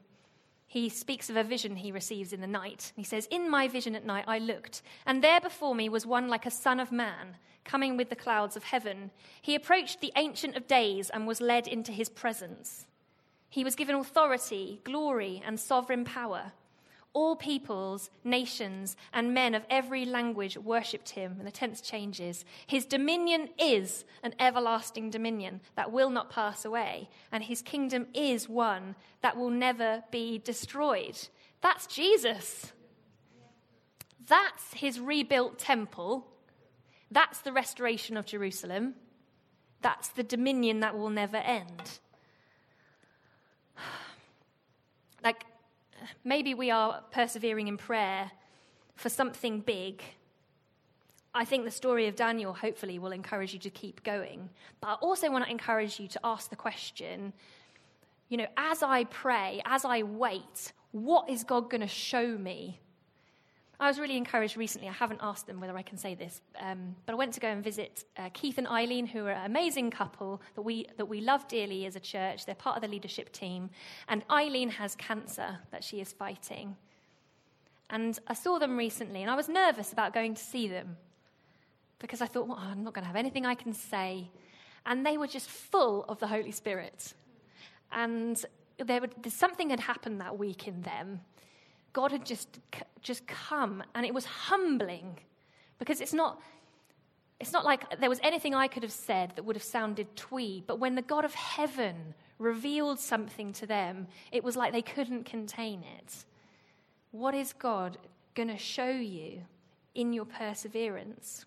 he 0.75 0.89
speaks 0.89 1.29
of 1.29 1.37
a 1.37 1.43
vision 1.43 1.77
he 1.77 1.89
receives 1.89 2.33
in 2.33 2.41
the 2.41 2.47
night. 2.47 2.91
He 2.97 3.03
says, 3.05 3.29
In 3.31 3.49
my 3.49 3.69
vision 3.69 3.95
at 3.95 4.05
night 4.05 4.25
I 4.27 4.39
looked, 4.39 4.81
and 5.05 5.23
there 5.23 5.39
before 5.39 5.73
me 5.73 5.87
was 5.87 6.05
one 6.05 6.27
like 6.27 6.45
a 6.45 6.51
son 6.51 6.81
of 6.81 6.91
man, 6.91 7.37
coming 7.63 7.95
with 7.95 8.09
the 8.09 8.15
clouds 8.17 8.57
of 8.57 8.65
heaven. 8.65 9.11
He 9.41 9.55
approached 9.55 10.01
the 10.01 10.11
Ancient 10.17 10.57
of 10.57 10.67
Days 10.67 11.09
and 11.09 11.25
was 11.25 11.39
led 11.39 11.65
into 11.65 11.93
his 11.93 12.09
presence. 12.09 12.87
He 13.49 13.63
was 13.63 13.73
given 13.73 13.95
authority, 13.95 14.81
glory, 14.83 15.41
and 15.45 15.57
sovereign 15.57 16.03
power. 16.03 16.51
All 17.15 17.37
peoples, 17.37 18.09
nations, 18.25 18.97
and 19.13 19.33
men 19.33 19.55
of 19.55 19.63
every 19.69 20.03
language 20.03 20.57
worshipped 20.57 21.11
him. 21.11 21.37
And 21.39 21.47
the 21.47 21.51
tense 21.51 21.79
changes. 21.79 22.43
His 22.67 22.85
dominion 22.85 23.47
is 23.57 24.03
an 24.21 24.35
everlasting 24.37 25.11
dominion 25.11 25.61
that 25.75 25.93
will 25.93 26.09
not 26.09 26.29
pass 26.29 26.65
away, 26.65 27.09
and 27.31 27.41
his 27.41 27.61
kingdom 27.61 28.07
is 28.13 28.49
one 28.49 28.95
that 29.21 29.37
will 29.37 29.49
never 29.49 30.03
be 30.11 30.39
destroyed. 30.39 31.17
That's 31.61 31.87
Jesus. 31.87 32.73
That's 34.27 34.73
his 34.73 34.99
rebuilt 34.99 35.57
temple. 35.57 36.27
That's 37.11 37.39
the 37.39 37.53
restoration 37.53 38.17
of 38.17 38.25
Jerusalem. 38.25 38.95
That's 39.81 40.09
the 40.09 40.23
dominion 40.23 40.81
that 40.81 40.97
will 40.97 41.09
never 41.09 41.37
end. 41.37 41.99
Like, 45.23 45.45
maybe 46.23 46.53
we 46.53 46.71
are 46.71 47.01
persevering 47.11 47.67
in 47.67 47.77
prayer 47.77 48.31
for 48.95 49.09
something 49.09 49.59
big. 49.59 50.01
I 51.33 51.45
think 51.45 51.65
the 51.65 51.71
story 51.71 52.07
of 52.07 52.15
Daniel 52.15 52.53
hopefully 52.53 52.97
will 52.97 53.11
encourage 53.11 53.53
you 53.53 53.59
to 53.59 53.69
keep 53.69 54.03
going. 54.03 54.49
But 54.79 54.87
I 54.87 54.93
also 54.93 55.29
want 55.29 55.45
to 55.45 55.51
encourage 55.51 55.99
you 55.99 56.07
to 56.07 56.19
ask 56.23 56.49
the 56.49 56.55
question 56.55 57.33
you 58.27 58.37
know, 58.37 58.47
as 58.57 58.81
I 58.81 59.03
pray, 59.03 59.61
as 59.65 59.85
I 59.85 60.01
wait, 60.01 60.73
what 60.91 61.29
is 61.29 61.43
God 61.43 61.69
going 61.69 61.81
to 61.81 61.87
show 61.87 62.37
me? 62.37 62.79
I 63.79 63.87
was 63.87 63.99
really 63.99 64.15
encouraged 64.15 64.55
recently. 64.55 64.87
I 64.87 64.93
haven't 64.93 65.19
asked 65.21 65.47
them 65.47 65.59
whether 65.59 65.75
I 65.75 65.81
can 65.81 65.97
say 65.97 66.15
this, 66.15 66.41
um, 66.59 66.95
but 67.05 67.13
I 67.13 67.15
went 67.15 67.33
to 67.33 67.39
go 67.39 67.49
and 67.49 67.63
visit 67.63 68.05
uh, 68.17 68.29
Keith 68.33 68.57
and 68.57 68.67
Eileen, 68.67 69.05
who 69.05 69.25
are 69.25 69.31
an 69.31 69.45
amazing 69.45 69.91
couple 69.91 70.41
that 70.55 70.61
we, 70.61 70.87
that 70.97 71.05
we 71.05 71.19
love 71.19 71.47
dearly 71.47 71.85
as 71.85 71.95
a 71.95 71.99
church. 71.99 72.45
They're 72.45 72.55
part 72.55 72.77
of 72.77 72.81
the 72.81 72.87
leadership 72.87 73.33
team. 73.33 73.69
And 74.07 74.23
Eileen 74.31 74.69
has 74.69 74.95
cancer 74.95 75.59
that 75.71 75.83
she 75.83 75.99
is 75.99 76.13
fighting. 76.13 76.77
And 77.89 78.17
I 78.27 78.33
saw 78.33 78.59
them 78.59 78.77
recently, 78.77 79.21
and 79.21 79.29
I 79.29 79.35
was 79.35 79.49
nervous 79.49 79.91
about 79.91 80.13
going 80.13 80.35
to 80.35 80.43
see 80.43 80.67
them 80.67 80.97
because 81.99 82.21
I 82.21 82.27
thought, 82.27 82.47
well, 82.47 82.57
I'm 82.59 82.83
not 82.83 82.93
going 82.93 83.03
to 83.03 83.07
have 83.07 83.15
anything 83.15 83.45
I 83.45 83.55
can 83.55 83.73
say. 83.73 84.29
And 84.85 85.05
they 85.05 85.17
were 85.17 85.27
just 85.27 85.49
full 85.49 86.05
of 86.05 86.19
the 86.19 86.27
Holy 86.27 86.51
Spirit. 86.51 87.13
And 87.91 88.43
there 88.77 89.01
would, 89.01 89.31
something 89.31 89.69
had 89.69 89.79
happened 89.79 90.21
that 90.21 90.37
week 90.37 90.67
in 90.67 90.81
them 90.81 91.21
God 91.95 92.11
had 92.11 92.25
just, 92.25 92.59
just 93.01 93.25
come, 93.25 93.81
and 93.95 94.05
it 94.05 94.13
was 94.13 94.25
humbling 94.25 95.17
because 95.79 96.01
it's 96.01 96.13
not, 96.13 96.41
it's 97.39 97.53
not 97.53 97.63
like 97.63 98.01
there 98.01 98.09
was 98.09 98.19
anything 98.21 98.53
I 98.53 98.67
could 98.67 98.83
have 98.83 98.91
said 98.91 99.31
that 99.35 99.43
would 99.45 99.55
have 99.55 99.63
sounded 99.63 100.13
twee, 100.17 100.61
but 100.67 100.77
when 100.77 100.95
the 100.95 101.01
God 101.01 101.23
of 101.23 101.33
heaven 101.33 102.13
revealed 102.37 102.99
something 102.99 103.53
to 103.53 103.65
them, 103.65 104.07
it 104.33 104.43
was 104.43 104.57
like 104.57 104.73
they 104.73 104.81
couldn't 104.81 105.23
contain 105.23 105.85
it. 105.97 106.25
What 107.11 107.33
is 107.33 107.53
God 107.53 107.97
going 108.33 108.49
to 108.49 108.57
show 108.57 108.89
you 108.89 109.43
in 109.93 110.11
your 110.11 110.25
perseverance? 110.25 111.45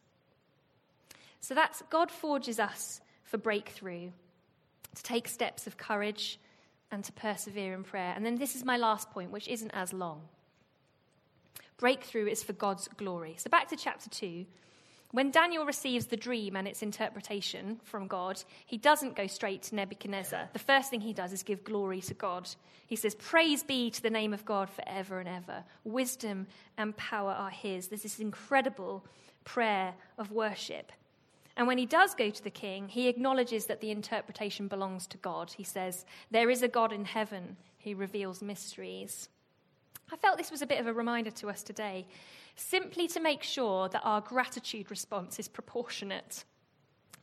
So 1.41 1.55
that's 1.55 1.83
God 1.91 2.11
forges 2.11 2.59
us 2.59 3.03
for 3.23 3.37
breakthrough, 3.37 4.13
to 4.95 5.03
take 5.03 5.29
steps 5.29 5.67
of 5.67 5.77
courage 5.77 6.41
and 6.91 7.05
to 7.05 7.13
persevere 7.13 7.75
in 7.75 7.85
prayer. 7.85 8.15
And 8.17 8.25
then 8.25 8.37
this 8.37 8.57
is 8.57 8.65
my 8.65 8.79
last 8.79 9.11
point, 9.11 9.31
which 9.31 9.47
isn't 9.47 9.73
as 9.75 9.93
long. 9.93 10.23
Breakthrough 11.79 12.27
is 12.27 12.43
for 12.43 12.53
God's 12.53 12.89
glory. 12.97 13.37
So 13.39 13.49
back 13.49 13.69
to 13.69 13.77
chapter 13.77 14.11
2. 14.11 14.45
When 15.13 15.31
Daniel 15.31 15.65
receives 15.65 16.07
the 16.07 16.17
dream 16.17 16.55
and 16.55 16.69
its 16.69 16.83
interpretation 16.83 17.81
from 17.85 18.09
God, 18.09 18.43
he 18.67 18.77
doesn't 18.77 19.17
go 19.17 19.27
straight 19.27 19.63
to 19.65 19.75
Nebuchadnezzar. 19.75 20.51
The 20.53 20.59
first 20.59 20.91
thing 20.91 21.01
he 21.01 21.15
does 21.15 21.33
is 21.33 21.43
give 21.43 21.65
glory 21.65 22.03
to 22.03 22.15
God. 22.15 22.49
He 22.87 22.97
says, 22.97 23.15
Praise 23.15 23.63
be 23.63 23.91
to 23.91 24.03
the 24.03 24.11
name 24.11 24.35
of 24.35 24.45
God 24.45 24.69
forever 24.69 25.19
and 25.19 25.29
ever. 25.29 25.65
Wisdom 25.85 26.47
and 26.77 26.97
power 26.97 27.31
are 27.31 27.49
his. 27.49 27.89
There's 27.89 28.03
this 28.03 28.19
incredible 28.19 29.07
prayer 29.45 29.95
of 30.19 30.31
worship. 30.31 30.93
And 31.57 31.67
when 31.67 31.79
he 31.79 31.87
does 31.87 32.15
go 32.15 32.29
to 32.29 32.45
the 32.45 32.51
king, 32.51 32.89
he 32.89 33.09
acknowledges 33.09 33.67
that 33.67 33.81
the 33.81 33.91
interpretation 33.91 34.69
belongs 34.69 35.07
to 35.09 35.17
God. 35.17 35.53
He 35.53 35.65
says, 35.65 36.05
There 36.31 36.51
is 36.51 36.63
a 36.63 36.69
God 36.69 36.93
in 36.93 37.05
heaven 37.05 37.57
who 37.83 37.97
reveals 37.97 38.43
mysteries. 38.43 39.29
I 40.11 40.17
felt 40.17 40.39
this 40.39 40.51
was 40.51 40.63
a 40.63 40.67
bit 40.67 40.81
of 40.81 40.87
a 40.87 40.93
reminder 40.93 41.31
to 41.33 41.49
us 41.49 41.63
today, 41.63 42.07
simply 42.57 43.09
to 43.09 43.21
make 43.21 43.43
sure 43.43 43.89
that 43.89 44.03
our 44.05 44.21
gratitude 44.21 44.91
response 44.91 45.39
is 45.39 45.49
proportionate 45.49 46.45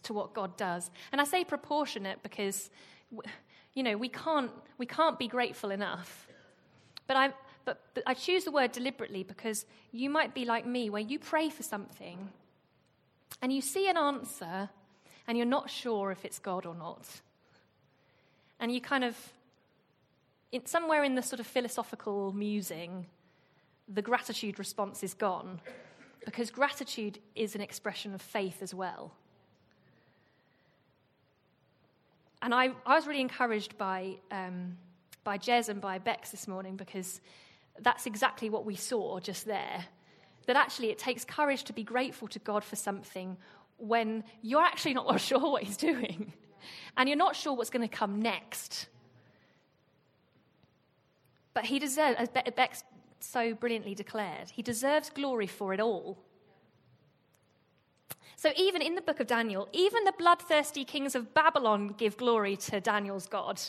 to 0.04 0.14
what 0.14 0.34
God 0.34 0.56
does. 0.56 0.92
And 1.12 1.20
I 1.20 1.24
say 1.24 1.44
proportionate 1.44 2.22
because, 2.22 2.70
you 3.74 3.84
know, 3.84 3.98
we 3.98 4.10
can't, 4.10 4.52
we 4.78 4.86
can't 4.86 5.18
be 5.18 5.28
grateful 5.28 5.72
enough. 5.72 6.28
But 7.08 7.18
I, 7.18 7.34
but, 7.66 7.82
but 7.94 8.04
I 8.06 8.14
choose 8.14 8.44
the 8.44 8.52
word 8.52 8.72
deliberately 8.72 9.24
because 9.24 9.66
you 9.92 10.10
might 10.10 10.34
be 10.34 10.46
like 10.46 10.66
me, 10.66 10.90
where 10.90 11.02
you 11.02 11.18
pray 11.18 11.50
for 11.50 11.64
something 11.64 12.30
and 13.42 13.52
you 13.52 13.62
see 13.62 13.90
an 13.90 13.98
answer 13.98 14.70
and 15.28 15.38
you're 15.38 15.48
not 15.48 15.70
sure 15.70 16.12
if 16.12 16.24
it's 16.24 16.40
God 16.40 16.66
or 16.66 16.76
not. 16.76 17.08
And 18.60 18.72
you 18.72 18.80
kind 18.80 19.04
of 19.04 19.18
in, 20.52 20.66
somewhere 20.66 21.04
in 21.04 21.16
the 21.16 21.22
sort 21.22 21.40
of 21.40 21.48
philosophical 21.48 22.32
musing, 22.34 23.06
the 23.88 24.02
gratitude 24.02 24.60
response 24.60 25.04
is 25.04 25.14
gone 25.14 25.60
because 26.26 26.50
gratitude 26.50 27.20
is 27.36 27.56
an 27.56 27.62
expression 27.62 28.14
of 28.14 28.22
faith 28.22 28.62
as 28.62 28.74
well. 28.74 29.14
And 32.42 32.54
I, 32.54 32.72
I 32.86 32.96
was 32.96 33.08
really 33.08 33.22
encouraged 33.22 33.78
by, 33.78 34.18
um, 34.32 34.78
by 35.24 35.38
Jez 35.38 35.70
and 35.70 35.80
by 35.80 36.00
Bex 36.00 36.32
this 36.32 36.48
morning 36.48 36.76
because 36.76 37.22
that's 37.80 38.06
exactly 38.06 38.50
what 38.50 38.66
we 38.66 38.76
saw 38.76 39.20
just 39.20 39.46
there. 39.46 39.86
That 40.48 40.56
actually 40.56 40.90
it 40.90 40.98
takes 40.98 41.26
courage 41.26 41.64
to 41.66 41.74
be 41.74 41.84
grateful 41.84 42.28
to 42.30 42.40
God 42.40 42.64
for 42.64 42.76
something 42.76 43.38
when 43.78 44.24
you're 44.42 44.62
actually 44.62 44.94
not 44.94 45.20
sure 45.22 45.40
what 45.40 45.64
He's 45.64 45.78
doing 45.78 46.34
and 46.98 47.10
you're 47.10 47.18
not 47.18 47.36
sure 47.36 47.54
what's 47.54 47.70
going 47.70 47.88
to 47.88 47.96
come 47.96 48.22
next. 48.22 48.88
But 51.56 51.66
he 51.66 51.80
deserves, 51.80 52.18
as 52.20 52.30
Beck 52.30 52.76
so 53.20 53.56
brilliantly 53.56 53.96
declared, 53.96 54.52
he 54.52 54.62
deserves 54.62 55.10
glory 55.10 55.48
for 55.48 55.74
it 55.74 55.80
all. 55.80 56.20
So, 58.36 58.52
even 58.58 58.82
in 58.82 58.94
the 58.96 59.02
book 59.02 59.22
of 59.22 59.28
Daniel, 59.28 59.70
even 59.72 60.04
the 60.04 60.14
bloodthirsty 60.20 60.84
kings 60.84 61.16
of 61.16 61.34
Babylon 61.34 61.96
give 61.98 62.18
glory 62.18 62.58
to 62.58 62.82
Daniel's 62.82 63.26
God. 63.26 63.62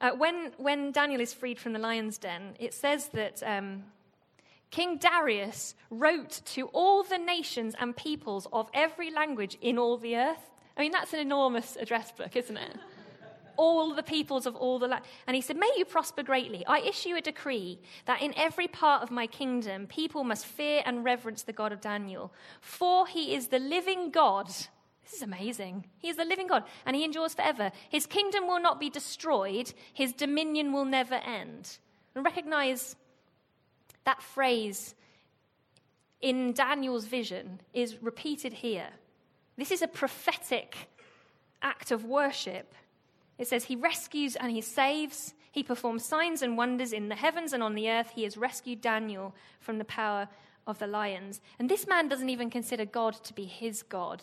Uh, 0.00 0.10
when, 0.10 0.52
when 0.58 0.90
Daniel 0.90 1.20
is 1.20 1.32
freed 1.32 1.58
from 1.60 1.72
the 1.72 1.78
lion's 1.78 2.18
den, 2.18 2.56
it 2.58 2.74
says 2.74 3.08
that 3.10 3.40
um, 3.46 3.84
King 4.72 4.98
Darius 4.98 5.76
wrote 5.88 6.40
to 6.46 6.66
all 6.72 7.04
the 7.04 7.18
nations 7.18 7.76
and 7.78 7.96
peoples 7.96 8.48
of 8.52 8.68
every 8.74 9.12
language 9.12 9.56
in 9.62 9.78
all 9.78 9.96
the 9.96 10.16
earth. 10.16 10.50
I 10.76 10.80
mean, 10.80 10.90
that's 10.90 11.12
an 11.12 11.20
enormous 11.20 11.76
address 11.76 12.10
book, 12.10 12.34
isn't 12.34 12.56
it? 12.56 12.76
All 13.56 13.94
the 13.94 14.02
peoples 14.02 14.46
of 14.46 14.56
all 14.56 14.78
the 14.78 14.88
land. 14.88 15.04
And 15.26 15.34
he 15.34 15.42
said, 15.42 15.56
May 15.56 15.70
you 15.76 15.84
prosper 15.84 16.22
greatly. 16.22 16.64
I 16.66 16.80
issue 16.80 17.14
a 17.16 17.20
decree 17.20 17.80
that 18.06 18.22
in 18.22 18.34
every 18.36 18.68
part 18.68 19.02
of 19.02 19.10
my 19.10 19.26
kingdom, 19.26 19.86
people 19.86 20.24
must 20.24 20.46
fear 20.46 20.82
and 20.84 21.04
reverence 21.04 21.42
the 21.42 21.52
God 21.52 21.72
of 21.72 21.80
Daniel, 21.80 22.32
for 22.60 23.06
he 23.06 23.34
is 23.34 23.48
the 23.48 23.58
living 23.58 24.10
God. 24.10 24.48
This 24.48 25.14
is 25.16 25.22
amazing. 25.22 25.84
He 25.98 26.08
is 26.08 26.16
the 26.16 26.24
living 26.24 26.46
God, 26.46 26.64
and 26.86 26.96
he 26.96 27.04
endures 27.04 27.34
forever. 27.34 27.70
His 27.88 28.06
kingdom 28.06 28.46
will 28.46 28.60
not 28.60 28.80
be 28.80 28.90
destroyed, 28.90 29.72
his 29.92 30.12
dominion 30.12 30.72
will 30.72 30.86
never 30.86 31.14
end. 31.14 31.78
And 32.14 32.24
recognize 32.24 32.96
that 34.04 34.22
phrase 34.22 34.94
in 36.20 36.52
Daniel's 36.52 37.04
vision 37.04 37.60
is 37.72 38.02
repeated 38.02 38.52
here. 38.52 38.88
This 39.56 39.70
is 39.70 39.82
a 39.82 39.88
prophetic 39.88 40.88
act 41.62 41.90
of 41.90 42.04
worship 42.04 42.74
it 43.38 43.48
says, 43.48 43.64
He 43.64 43.76
rescues 43.76 44.36
and 44.36 44.50
He 44.50 44.60
saves. 44.60 45.34
He 45.50 45.62
performs 45.62 46.04
signs 46.04 46.42
and 46.42 46.56
wonders 46.56 46.92
in 46.92 47.08
the 47.08 47.14
heavens 47.14 47.52
and 47.52 47.62
on 47.62 47.74
the 47.74 47.88
earth. 47.88 48.10
He 48.14 48.24
has 48.24 48.36
rescued 48.36 48.80
Daniel 48.80 49.34
from 49.60 49.78
the 49.78 49.84
power 49.84 50.28
of 50.66 50.78
the 50.78 50.86
lions. 50.86 51.40
And 51.58 51.68
this 51.68 51.86
man 51.86 52.08
doesn't 52.08 52.28
even 52.28 52.50
consider 52.50 52.84
God 52.84 53.14
to 53.24 53.34
be 53.34 53.44
his 53.44 53.82
God. 53.82 54.22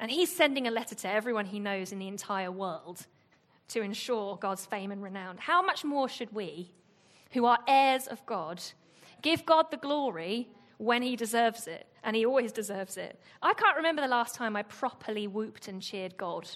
And 0.00 0.10
he's 0.10 0.34
sending 0.34 0.66
a 0.66 0.70
letter 0.70 0.94
to 0.96 1.08
everyone 1.08 1.46
he 1.46 1.60
knows 1.60 1.92
in 1.92 1.98
the 1.98 2.08
entire 2.08 2.50
world 2.50 3.06
to 3.68 3.80
ensure 3.80 4.36
God's 4.36 4.66
fame 4.66 4.90
and 4.90 5.02
renown. 5.02 5.38
How 5.38 5.62
much 5.62 5.84
more 5.84 6.08
should 6.08 6.32
we, 6.32 6.72
who 7.32 7.46
are 7.46 7.58
heirs 7.66 8.06
of 8.06 8.24
God, 8.26 8.62
give 9.22 9.46
God 9.46 9.70
the 9.70 9.76
glory 9.76 10.48
when 10.78 11.02
he 11.02 11.16
deserves 11.16 11.66
it? 11.66 11.86
And 12.02 12.16
he 12.16 12.26
always 12.26 12.52
deserves 12.52 12.96
it. 12.96 13.18
I 13.40 13.54
can't 13.54 13.76
remember 13.76 14.02
the 14.02 14.08
last 14.08 14.34
time 14.34 14.56
I 14.56 14.62
properly 14.64 15.26
whooped 15.26 15.68
and 15.68 15.80
cheered 15.80 16.16
God. 16.16 16.48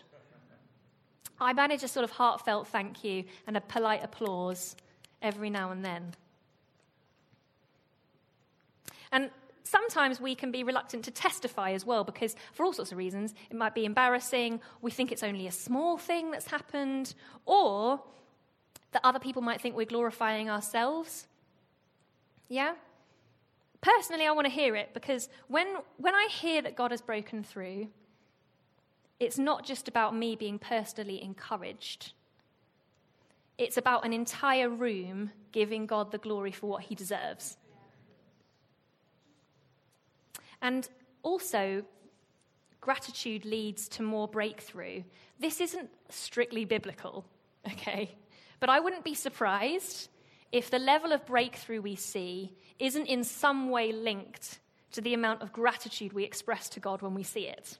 I 1.40 1.52
manage 1.52 1.82
a 1.82 1.88
sort 1.88 2.04
of 2.04 2.10
heartfelt 2.10 2.68
thank 2.68 3.04
you 3.04 3.24
and 3.46 3.56
a 3.56 3.60
polite 3.60 4.02
applause 4.02 4.76
every 5.22 5.50
now 5.50 5.70
and 5.70 5.84
then. 5.84 6.14
And 9.12 9.30
sometimes 9.64 10.20
we 10.20 10.34
can 10.34 10.50
be 10.50 10.62
reluctant 10.62 11.04
to 11.04 11.10
testify 11.10 11.72
as 11.72 11.84
well 11.84 12.04
because, 12.04 12.36
for 12.52 12.64
all 12.64 12.72
sorts 12.72 12.92
of 12.92 12.98
reasons, 12.98 13.34
it 13.50 13.56
might 13.56 13.74
be 13.74 13.84
embarrassing, 13.84 14.60
we 14.82 14.90
think 14.90 15.12
it's 15.12 15.22
only 15.22 15.46
a 15.46 15.52
small 15.52 15.98
thing 15.98 16.30
that's 16.30 16.46
happened, 16.46 17.14
or 17.46 18.00
that 18.92 19.02
other 19.04 19.18
people 19.18 19.42
might 19.42 19.60
think 19.60 19.76
we're 19.76 19.86
glorifying 19.86 20.48
ourselves. 20.48 21.26
Yeah? 22.48 22.74
Personally, 23.80 24.26
I 24.26 24.32
want 24.32 24.46
to 24.46 24.52
hear 24.52 24.74
it 24.74 24.90
because 24.94 25.28
when, 25.46 25.68
when 25.98 26.14
I 26.14 26.28
hear 26.30 26.62
that 26.62 26.74
God 26.74 26.90
has 26.90 27.00
broken 27.00 27.44
through, 27.44 27.88
it's 29.20 29.38
not 29.38 29.64
just 29.64 29.88
about 29.88 30.14
me 30.14 30.36
being 30.36 30.58
personally 30.58 31.22
encouraged. 31.22 32.12
It's 33.56 33.76
about 33.76 34.04
an 34.04 34.12
entire 34.12 34.68
room 34.68 35.30
giving 35.50 35.86
God 35.86 36.12
the 36.12 36.18
glory 36.18 36.52
for 36.52 36.68
what 36.68 36.82
he 36.82 36.94
deserves. 36.94 37.56
And 40.62 40.88
also, 41.22 41.82
gratitude 42.80 43.44
leads 43.44 43.88
to 43.88 44.02
more 44.02 44.28
breakthrough. 44.28 45.02
This 45.40 45.60
isn't 45.60 45.90
strictly 46.08 46.64
biblical, 46.64 47.24
okay? 47.72 48.14
But 48.60 48.70
I 48.70 48.80
wouldn't 48.80 49.04
be 49.04 49.14
surprised 49.14 50.08
if 50.52 50.70
the 50.70 50.78
level 50.78 51.12
of 51.12 51.26
breakthrough 51.26 51.80
we 51.80 51.96
see 51.96 52.52
isn't 52.78 53.06
in 53.06 53.24
some 53.24 53.70
way 53.70 53.92
linked 53.92 54.60
to 54.92 55.00
the 55.00 55.14
amount 55.14 55.42
of 55.42 55.52
gratitude 55.52 56.12
we 56.12 56.24
express 56.24 56.68
to 56.70 56.80
God 56.80 57.02
when 57.02 57.14
we 57.14 57.22
see 57.22 57.46
it. 57.46 57.78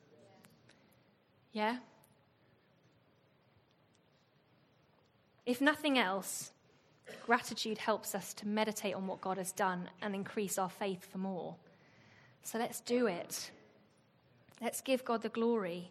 Yeah? 1.58 1.78
If 5.44 5.60
nothing 5.60 5.98
else, 5.98 6.52
gratitude 7.26 7.78
helps 7.78 8.14
us 8.14 8.32
to 8.34 8.46
meditate 8.46 8.94
on 8.94 9.08
what 9.08 9.20
God 9.20 9.38
has 9.38 9.50
done 9.50 9.90
and 10.00 10.14
increase 10.14 10.56
our 10.56 10.70
faith 10.70 11.04
for 11.10 11.18
more. 11.18 11.56
So 12.44 12.58
let's 12.60 12.80
do 12.80 13.08
it. 13.08 13.50
Let's 14.62 14.80
give 14.80 15.04
God 15.04 15.22
the 15.22 15.30
glory. 15.30 15.90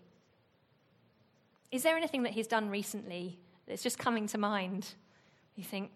Is 1.69 1.83
there 1.83 1.97
anything 1.97 2.23
that 2.23 2.31
He's 2.31 2.47
done 2.47 2.69
recently 2.69 3.37
that's 3.67 3.83
just 3.83 3.99
coming 3.99 4.25
to 4.27 4.37
mind? 4.37 4.93
You 5.57 5.65
think, 5.65 5.91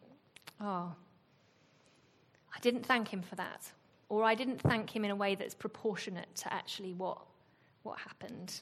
oh, 0.60 0.94
I 2.54 2.60
didn't 2.60 2.86
thank 2.86 3.08
Him 3.08 3.22
for 3.22 3.36
that. 3.36 3.72
Or 4.10 4.26
I 4.26 4.36
didn't 4.36 4.60
thank 4.60 4.94
Him 4.94 5.06
in 5.06 5.12
a 5.12 5.16
way 5.16 5.36
that's 5.36 5.54
proportionate 5.56 6.36
to 6.36 6.52
actually 6.52 6.92
what, 6.92 7.20
what 7.84 7.98
happened. 8.00 8.60